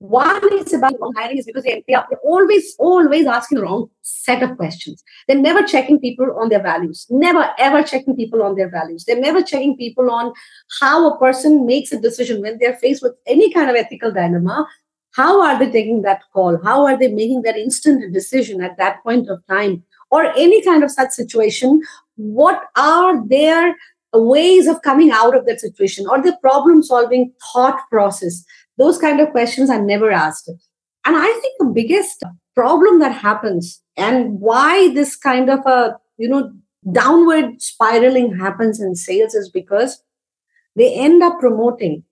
[0.00, 4.56] One is about hiring is because they, are always, always asking the wrong set of
[4.56, 5.04] questions.
[5.28, 9.04] They're never checking people on their values, never ever checking people on their values.
[9.04, 10.32] They're never checking people on
[10.80, 14.66] how a person makes a decision when they're faced with any kind of ethical dilemma.
[15.12, 16.58] How are they taking that call?
[16.64, 19.82] How are they making that instant decision at that point of time?
[20.10, 21.82] Or any kind of such situation?
[22.16, 23.76] What are their
[24.14, 28.44] ways of coming out of that situation or the problem solving thought process?
[28.80, 30.48] Those kind of questions are never asked.
[31.04, 32.22] And I think the biggest
[32.54, 36.50] problem that happens and why this kind of a, you know,
[36.90, 40.02] downward spiraling happens in sales is because
[40.76, 42.04] they end up promoting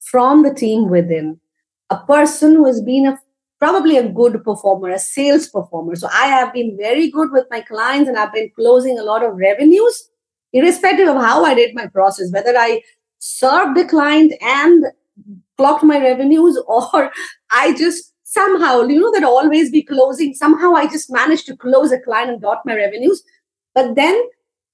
[0.00, 1.38] from the team within
[1.90, 3.18] a person who has been a
[3.58, 5.96] probably a good performer, a sales performer.
[5.96, 9.24] So I have been very good with my clients and I've been closing a lot
[9.24, 10.08] of revenues,
[10.52, 12.82] irrespective of how I did my process, whether I
[13.18, 14.84] served the client and
[15.56, 17.10] clocked my revenues or
[17.50, 20.34] I just somehow, you know, that always be closing.
[20.34, 23.22] Somehow I just managed to close a client and got my revenues.
[23.74, 24.20] But then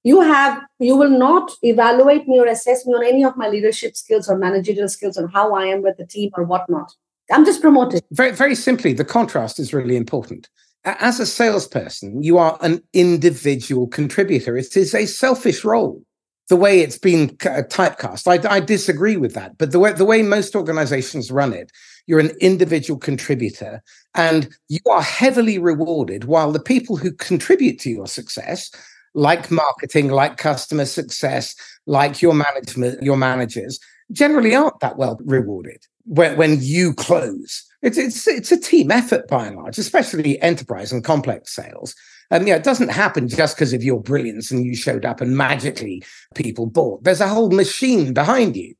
[0.03, 3.95] you have, you will not evaluate me or assess me on any of my leadership
[3.95, 6.91] skills or managerial skills on how I am with the team or whatnot.
[7.31, 8.03] I'm just promoted.
[8.11, 10.49] Very, very simply, the contrast is really important.
[10.83, 14.57] As a salesperson, you are an individual contributor.
[14.57, 16.03] It is a selfish role
[16.49, 18.27] the way it's been uh, typecast.
[18.27, 21.71] I, I, disagree with that, but the way the way most organizations run it,
[22.05, 23.81] you're an individual contributor,
[24.13, 26.25] and you are heavily rewarded.
[26.25, 28.71] While the people who contribute to your success,
[29.13, 33.79] like marketing, like customer success, like your management, your managers,
[34.11, 37.63] generally aren't that well rewarded when, when you close.
[37.81, 41.95] It's, it's, it's a team effort by and large, especially enterprise and complex sales.
[42.31, 45.37] And yeah, it doesn't happen just because of your brilliance and you showed up and
[45.37, 46.03] magically
[46.35, 47.03] people bought.
[47.03, 48.75] There's a whole machine behind you.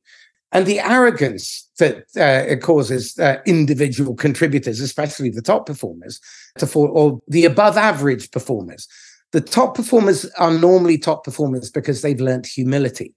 [0.52, 6.20] And the arrogance that uh, it causes uh, individual contributors, especially the top performers,
[6.58, 8.86] to fall, or the above average performers.
[9.32, 13.14] The top performers are normally top performers because they've learned humility,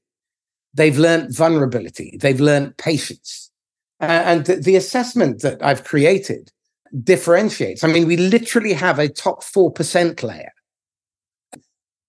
[0.73, 3.51] they've learned vulnerability, they've learned patience.
[4.01, 6.51] Uh, and the assessment that I've created
[7.03, 7.83] differentiates.
[7.83, 10.51] I mean, we literally have a top 4% layer.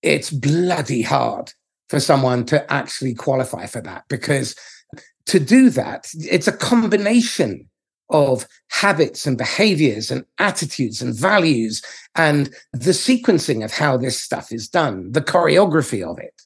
[0.03, 1.53] It's bloody hard
[1.89, 4.55] for someone to actually qualify for that because
[5.27, 7.69] to do that, it's a combination
[8.11, 11.83] of habits and behaviors and attitudes and values
[12.15, 16.43] and the sequencing of how this stuff is done, the choreography of it.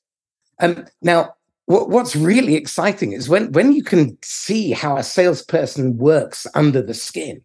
[0.59, 1.35] And now,
[1.67, 6.95] what's really exciting is when, when you can see how a salesperson works under the
[6.95, 7.41] skin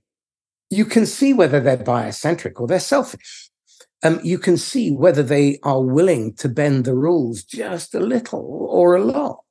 [0.69, 3.49] you can see whether they're buyer-centric or they're selfish.
[4.03, 8.67] Um, you can see whether they are willing to bend the rules just a little
[8.69, 9.43] or a lot.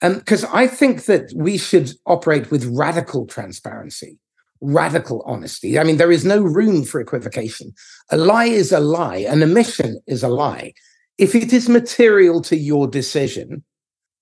[0.00, 4.18] Because um, I think that we should operate with radical transparency,
[4.60, 5.78] radical honesty.
[5.78, 7.72] I mean, there is no room for equivocation.
[8.10, 10.74] A lie is a lie, an omission is a lie.
[11.18, 13.64] If it is material to your decision,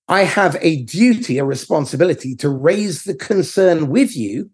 [0.07, 4.49] I have a duty, a responsibility to raise the concern with you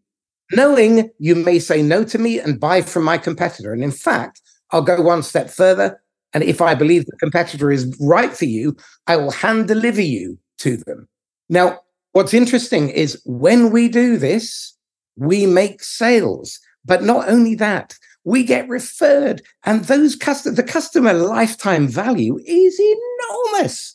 [0.54, 3.74] knowing you may say no to me and buy from my competitor.
[3.74, 4.42] And in fact,
[4.72, 6.02] I'll go one step further.
[6.34, 8.76] And if I believe the competitor is right for you,
[9.08, 11.08] I will hand deliver you to them.
[11.50, 11.80] Now,
[12.14, 14.76] what's interesting is when we do this,
[15.18, 16.60] we make sales.
[16.86, 22.80] But not only that, we get referred, and those custom the customer lifetime value is
[22.80, 23.94] enormous.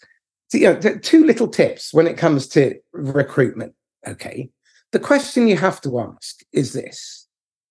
[0.48, 3.74] So, you know, two little tips when it comes to recruitment.
[4.06, 4.50] Okay,
[4.92, 7.26] the question you have to ask is this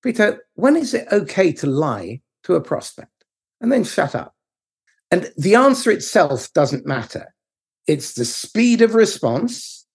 [0.05, 3.09] Peter, when is it okay to lie to a prospect?
[3.59, 4.35] And then shut up.
[5.09, 7.33] And the answer itself doesn't matter.
[7.87, 9.87] It's the speed of response,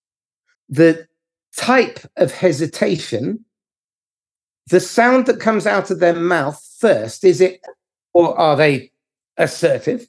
[0.68, 1.06] the
[1.56, 3.44] type of hesitation,
[4.66, 7.22] the sound that comes out of their mouth first.
[7.22, 7.60] Is it,
[8.12, 8.90] or are they
[9.36, 10.08] assertive?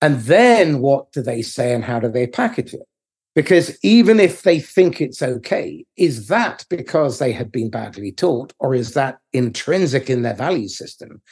[0.00, 2.88] And then what do they say and how do they package it?
[3.34, 8.52] Because even if they think it's okay, is that because they had been badly taught
[8.58, 11.22] or is that intrinsic in their value system?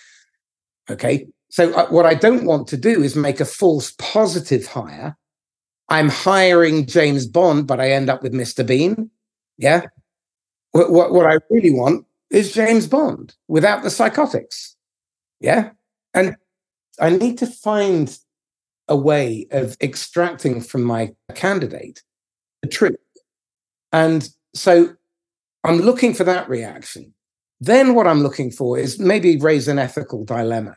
[0.89, 1.27] Okay.
[1.51, 5.17] So, uh, what I don't want to do is make a false positive hire.
[5.89, 8.67] I'm hiring James Bond, but I end up with Mr.
[8.67, 9.11] Bean.
[9.59, 9.83] Yeah.
[10.71, 14.77] What, what, what I really want is James Bond without the psychotics.
[15.41, 15.71] Yeah.
[16.15, 16.37] And
[17.01, 18.17] I need to find
[18.91, 22.03] a way of extracting from my candidate
[22.61, 22.97] the truth.
[23.93, 24.95] And so
[25.65, 27.15] I'm looking for that reaction.
[27.61, 30.77] Then what I'm looking for is maybe raise an ethical dilemma.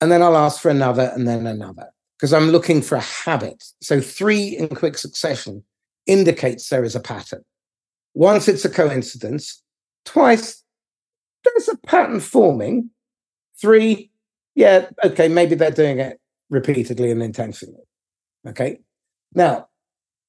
[0.00, 3.62] And then I'll ask for another and then another because I'm looking for a habit.
[3.82, 5.62] So three in quick succession
[6.06, 7.44] indicates there is a pattern.
[8.14, 9.62] Once it's a coincidence,
[10.06, 10.62] Twice,
[11.44, 12.90] there's a pattern forming.
[13.60, 14.10] Three,
[14.54, 16.20] yeah, okay, maybe they're doing it
[16.50, 17.82] repeatedly and intentionally.
[18.46, 18.78] Okay.
[19.34, 19.68] Now,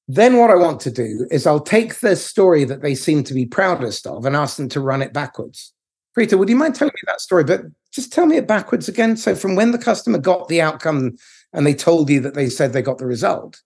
[0.08, 3.34] then what I want to do is I'll take the story that they seem to
[3.34, 5.74] be proudest of and ask them to run it backwards.
[6.16, 7.44] Pritha, would you mind telling me that story?
[7.44, 7.62] But
[7.92, 9.16] just tell me it backwards again.
[9.16, 11.16] So from when the customer got the outcome
[11.52, 13.60] and they told you that they said they got the result,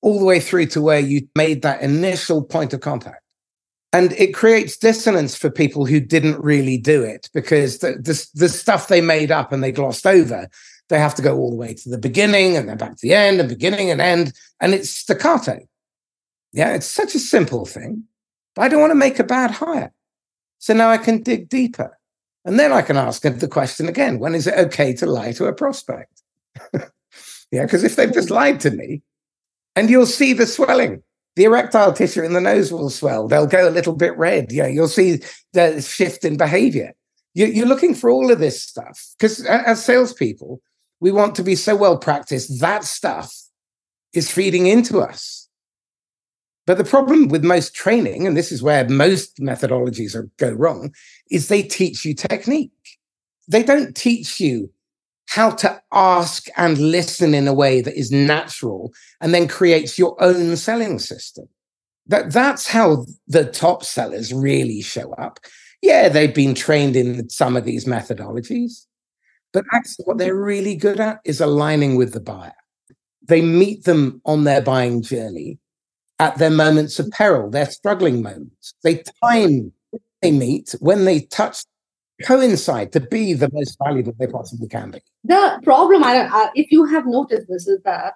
[0.00, 3.22] all the way through to where you made that initial point of contact.
[3.92, 8.48] And it creates dissonance for people who didn't really do it because the, the, the
[8.48, 10.48] stuff they made up and they glossed over,
[10.92, 13.14] they have to go all the way to the beginning and then back to the
[13.14, 14.34] end and beginning and end.
[14.60, 15.60] And it's staccato.
[16.52, 18.04] Yeah, it's such a simple thing.
[18.54, 19.90] But I don't want to make a bad hire.
[20.58, 21.98] So now I can dig deeper.
[22.44, 25.46] And then I can ask the question again when is it okay to lie to
[25.46, 26.22] a prospect?
[27.50, 29.00] yeah, because if they've just lied to me,
[29.74, 31.02] and you'll see the swelling.
[31.36, 33.26] The erectile tissue in the nose will swell.
[33.26, 34.52] They'll go a little bit red.
[34.52, 35.22] Yeah, you'll see
[35.54, 36.92] the shift in behavior.
[37.32, 40.60] You're looking for all of this stuff because as salespeople,
[41.02, 42.60] we want to be so well practiced.
[42.60, 43.34] That stuff
[44.14, 45.48] is feeding into us.
[46.64, 50.94] But the problem with most training, and this is where most methodologies are, go wrong,
[51.28, 52.70] is they teach you technique.
[53.48, 54.70] They don't teach you
[55.26, 60.14] how to ask and listen in a way that is natural and then creates your
[60.22, 61.48] own selling system.
[62.06, 65.40] That, that's how the top sellers really show up.
[65.80, 68.86] Yeah, they've been trained in some of these methodologies,
[69.52, 72.54] but actually what they're really good at is aligning with the buyer.
[73.26, 75.58] They meet them on their buying journey
[76.18, 78.74] at their moments of peril, their struggling moments.
[78.82, 79.72] They time
[80.20, 81.64] they meet when they touch
[82.24, 85.00] coincide to be the most valuable they possibly can be.
[85.24, 88.14] The problem, I, if you have noticed this, is that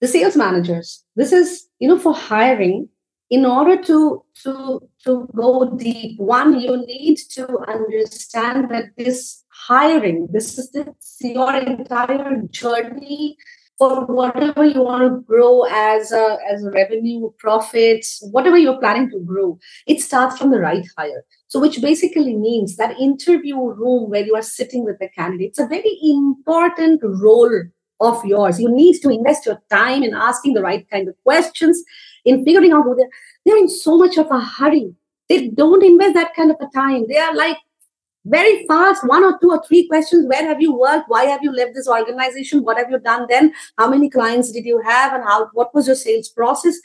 [0.00, 2.88] the sales managers, this is, you know, for hiring,
[3.30, 10.28] in order to to to go deep, one, you need to understand that this hiring,
[10.32, 13.36] this is this, your entire journey
[13.78, 19.10] for whatever you want to grow as a as a revenue profits whatever you're planning
[19.10, 21.24] to grow it starts from the right hire.
[21.48, 25.58] So which basically means that interview room where you are sitting with the candidate it's
[25.58, 27.64] a very important role
[28.00, 28.60] of yours.
[28.60, 31.82] You need to invest your time in asking the right kind of questions
[32.26, 33.08] in figuring out who they're
[33.46, 34.94] they're in so much of a hurry.
[35.28, 37.06] They don't invest that kind of a time.
[37.08, 37.56] They are like
[38.26, 40.26] very fast one or two or three questions.
[40.26, 41.08] Where have you worked?
[41.08, 42.64] Why have you left this organization?
[42.64, 43.54] What have you done then?
[43.78, 45.14] How many clients did you have?
[45.14, 46.76] And how what was your sales process?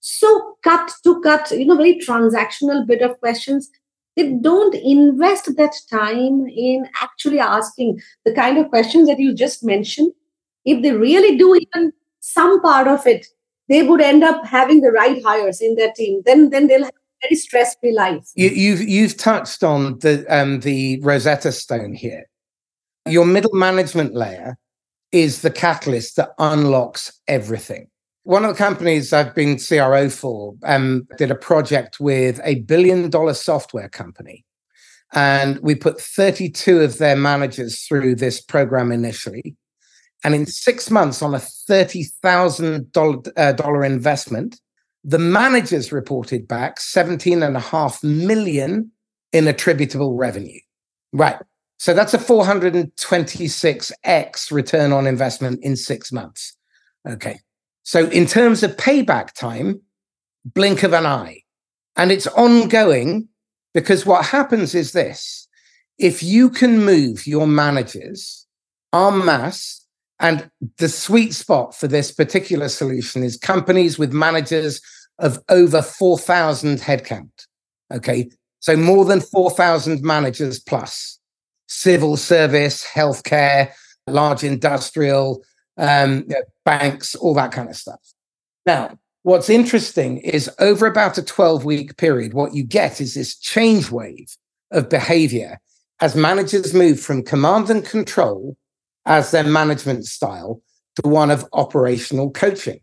[0.00, 3.70] So cut to cut you know very transactional bit of questions.
[4.16, 9.64] They don't invest that time in actually asking the kind of questions that you just
[9.64, 10.12] mentioned.
[10.64, 13.26] If they really do even some part of it
[13.70, 16.90] they would end up having the right hires in their team then then they'll have
[16.90, 18.28] a very stress-free life.
[18.34, 22.24] You, have you've, you've touched on the um, the Rosetta Stone here.
[23.06, 24.56] Your middle management layer
[25.12, 27.88] is the catalyst that unlocks everything.
[28.24, 33.10] One of the companies I've been CRO for um, did a project with a billion
[33.10, 34.44] dollar software company.
[35.12, 39.56] And we put 32 of their managers through this program initially.
[40.22, 44.60] And in six months, on a $30,000 uh, investment,
[45.02, 48.92] the managers reported back 17 and a half million
[49.32, 50.60] in attributable revenue.
[51.12, 51.36] Right.
[51.78, 56.54] So that's a 426x return on investment in six months.
[57.08, 57.40] Okay.
[57.82, 59.80] So in terms of payback time,
[60.44, 61.44] blink of an eye.
[61.96, 63.26] And it's ongoing
[63.72, 65.48] because what happens is this
[65.98, 68.46] if you can move your managers
[68.92, 69.80] en masse
[70.20, 74.80] and the sweet spot for this particular solution is companies with managers
[75.18, 77.46] of over 4,000 headcount.
[77.92, 78.30] Okay.
[78.60, 81.18] So more than 4,000 managers plus
[81.66, 83.72] civil service, healthcare,
[84.06, 85.42] large industrial,
[85.78, 86.28] um,
[86.66, 88.00] banks, all that kind of stuff.
[88.66, 93.38] Now, what's interesting is over about a 12 week period, what you get is this
[93.38, 94.36] change wave
[94.70, 95.58] of behavior
[96.00, 98.56] as managers move from command and control
[99.06, 100.60] as their management style
[100.96, 102.80] to one of operational coaching.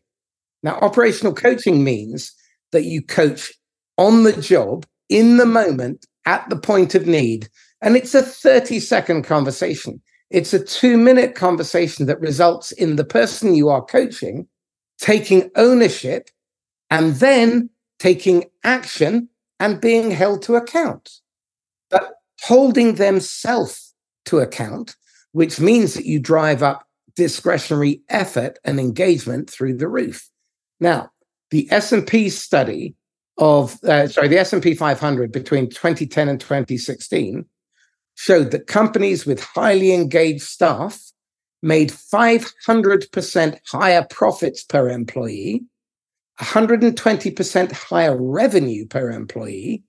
[0.63, 2.34] Now, operational coaching means
[2.72, 3.53] that you coach
[3.97, 7.47] on the job, in the moment, at the point of need.
[7.82, 10.01] And it's a 30 second conversation.
[10.30, 14.47] It's a two minute conversation that results in the person you are coaching
[14.99, 16.30] taking ownership
[16.89, 21.09] and then taking action and being held to account.
[21.89, 23.93] But holding themselves
[24.26, 24.95] to account
[25.38, 30.28] which means that you drive up discretionary effort and engagement through the roof.
[30.80, 31.12] Now,
[31.52, 32.96] the S&P study
[33.38, 37.46] of uh, sorry the S&P 500 between 2010 and 2016
[38.16, 41.00] showed that companies with highly engaged staff
[41.62, 45.64] made 500% higher profits per employee,
[46.42, 49.84] 120% higher revenue per employee,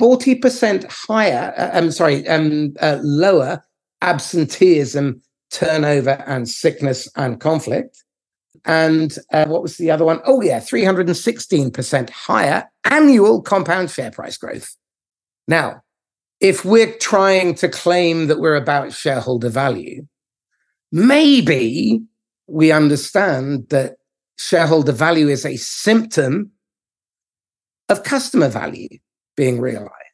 [0.00, 3.64] 40% higher, uh, I'm sorry, um, uh, lower
[4.00, 8.02] absenteeism, turnover, and sickness and conflict.
[8.64, 10.20] And uh, what was the other one?
[10.24, 14.76] Oh, yeah, 316% higher annual compound share price growth.
[15.46, 15.82] Now,
[16.40, 20.06] if we're trying to claim that we're about shareholder value,
[20.92, 22.02] maybe
[22.46, 23.96] we understand that
[24.38, 26.52] shareholder value is a symptom
[27.88, 28.88] of customer value
[29.36, 30.07] being realized.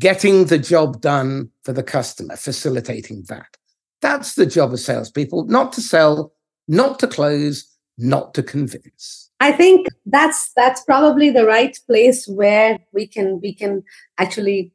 [0.00, 3.56] Getting the job done for the customer, facilitating that.
[4.00, 6.32] That's the job of salespeople, not to sell,
[6.68, 9.30] not to close, not to convince.
[9.40, 13.82] I think that's that's probably the right place where we can we can
[14.18, 14.72] actually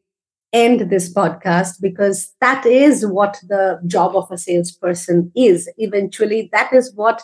[0.53, 5.69] end this podcast because that is what the job of a salesperson is.
[5.77, 7.23] Eventually, that is what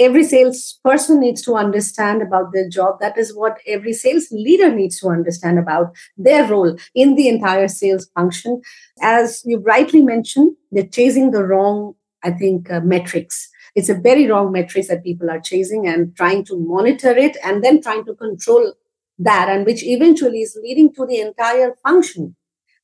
[0.00, 2.98] every salesperson needs to understand about their job.
[3.00, 7.68] That is what every sales leader needs to understand about their role in the entire
[7.68, 8.62] sales function.
[9.02, 11.94] As you rightly mentioned, they're chasing the wrong,
[12.24, 13.48] I think, uh, metrics.
[13.76, 17.62] It's a very wrong metrics that people are chasing and trying to monitor it and
[17.62, 18.72] then trying to control
[19.18, 22.36] that, and which eventually is leading to the entire function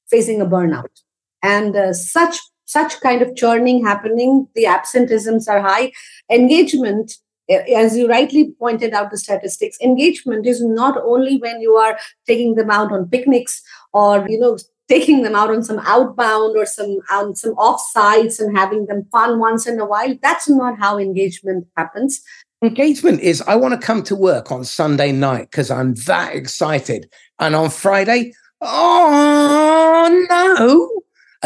[0.08, 1.02] facing a burnout.
[1.42, 5.92] And uh, such such kind of churning happening, the absenteeisms are high.
[6.30, 7.14] Engagement,
[7.48, 11.98] eh, as you rightly pointed out the statistics, engagement is not only when you are
[12.26, 13.62] taking them out on picnics
[13.92, 14.58] or you know
[14.88, 19.06] taking them out on some outbound or some on some off sites and having them
[19.10, 20.14] fun once in a while.
[20.22, 22.20] That's not how engagement happens.
[22.62, 27.10] Engagement is I want to come to work on Sunday night because I'm that excited.
[27.38, 30.95] And on Friday, oh no.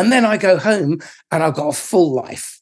[0.01, 2.61] And then I go home and I've got a full life.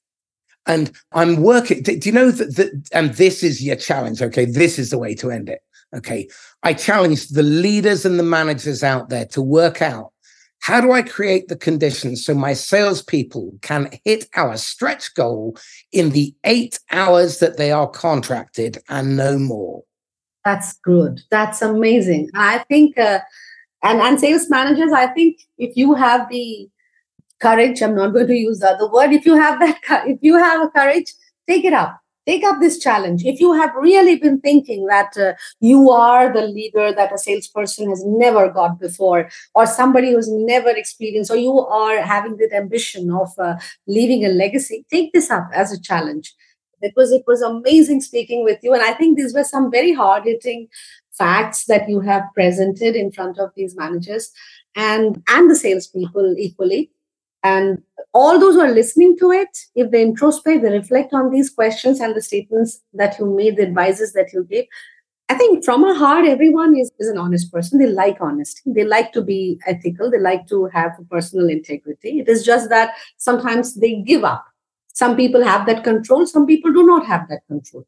[0.67, 1.83] And I'm working.
[1.83, 2.89] Do, you know that?
[2.93, 4.21] And this is your challenge.
[4.21, 4.45] Okay.
[4.45, 5.63] This is the way to end it.
[5.97, 6.29] Okay.
[6.63, 10.13] I challenge the leaders and the managers out there to work out
[10.61, 15.57] how do I create the conditions so my salespeople can hit our stretch goal
[15.93, 19.85] in the eight hours that they are contracted and no more?
[20.45, 21.21] That's good.
[21.31, 22.31] That's amazing.
[22.35, 23.21] I think, uh,
[23.83, 26.69] and and sales managers, I think if you have the
[27.41, 29.13] courage i'm not going to use the other word.
[29.13, 31.13] If you have that if you have a courage
[31.49, 31.99] take it up.
[32.27, 33.25] Take up this challenge.
[33.25, 37.89] If you have really been thinking that uh, you are the leader that a salesperson
[37.89, 43.11] has never got before or somebody who's never experienced or you are having that ambition
[43.11, 46.35] of uh, leaving a legacy take this up as a challenge.
[46.95, 50.23] Was it was amazing speaking with you and i think these were some very hard
[50.25, 50.69] hitting
[51.11, 54.31] facts that you have presented in front of these managers
[54.77, 56.93] and and the salespeople equally
[57.49, 57.83] and
[58.13, 62.01] all those who are listening to it, if they introspect, they reflect on these questions
[62.01, 64.65] and the statements that you made, the advices that you gave,
[65.31, 67.79] I think from our heart, everyone is, is an honest person.
[67.79, 68.63] They like honesty.
[68.75, 70.11] They like to be ethical.
[70.11, 72.21] They like to have personal integrity.
[72.21, 74.47] It is just that sometimes they give up.
[74.95, 76.27] Some people have that control.
[76.27, 77.85] Some people do not have that control.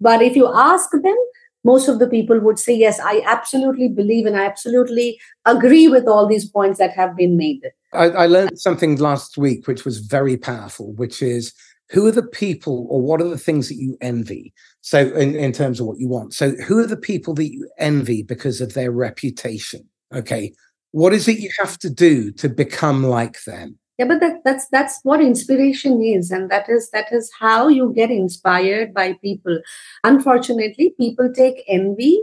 [0.00, 1.16] But if you ask them,
[1.62, 6.08] most of the people would say, Yes, I absolutely believe and I absolutely agree with
[6.08, 7.62] all these points that have been made.
[7.92, 11.52] I, I learned something last week which was very powerful, which is
[11.90, 14.52] who are the people or what are the things that you envy?
[14.80, 16.34] So, in, in terms of what you want.
[16.34, 19.88] So, who are the people that you envy because of their reputation?
[20.14, 20.52] Okay.
[20.92, 23.78] What is it you have to do to become like them?
[24.00, 27.92] yeah but that, that's that's what inspiration is and that is that is how you
[27.94, 29.60] get inspired by people
[30.04, 32.22] unfortunately people take envy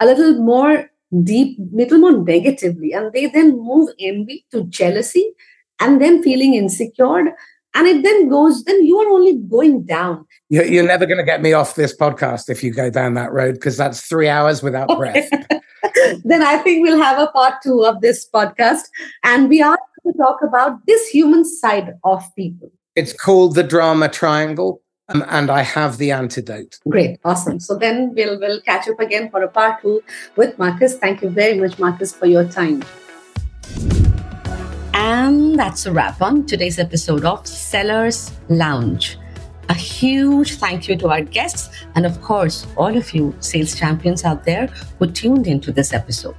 [0.00, 0.88] a little more
[1.22, 5.32] deep little more negatively and they then move envy to jealousy
[5.80, 7.34] and then feeling insecure
[7.74, 10.26] and it then goes then you are only going down.
[10.48, 13.32] You're, you're never going to get me off this podcast if you go down that
[13.32, 15.30] road because that's three hours without breath.
[16.24, 18.82] Then i think we'll have a part two of this podcast
[19.24, 22.70] and we are going to talk about this human side of people.
[22.96, 26.78] It's called the drama triangle um, and I have the antidote.
[26.88, 27.60] Great, awesome.
[27.60, 30.02] So then we'll we'll catch up again for a part two
[30.36, 30.96] with Marcus.
[30.98, 32.82] Thank you very much, Marcus, for your time.
[34.92, 39.18] And that's a wrap on today's episode of Sellers Lounge.
[39.70, 44.24] A huge thank you to our guests and, of course, all of you sales champions
[44.24, 44.66] out there
[44.98, 46.36] who tuned into this episode.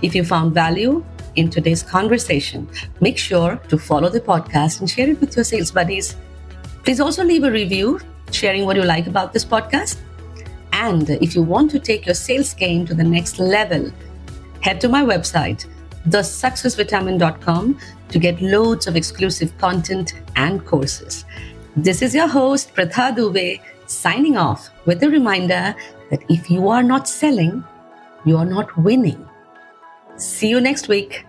[0.00, 1.04] If you found value
[1.34, 2.68] in today's conversation,
[3.00, 6.16] make sure to follow the podcast and share it with your sales buddies.
[6.84, 8.00] Please also leave a review
[8.30, 9.98] sharing what you like about this podcast.
[10.72, 13.90] And if you want to take your sales game to the next level,
[14.60, 15.66] head to my website,
[16.08, 21.24] thesuccessvitamin.com, to get loads of exclusive content and courses.
[21.76, 25.74] This is your host, Pritha Dubey, signing off with a reminder
[26.10, 27.64] that if you are not selling,
[28.24, 29.28] you are not winning.
[30.16, 31.24] See you next week.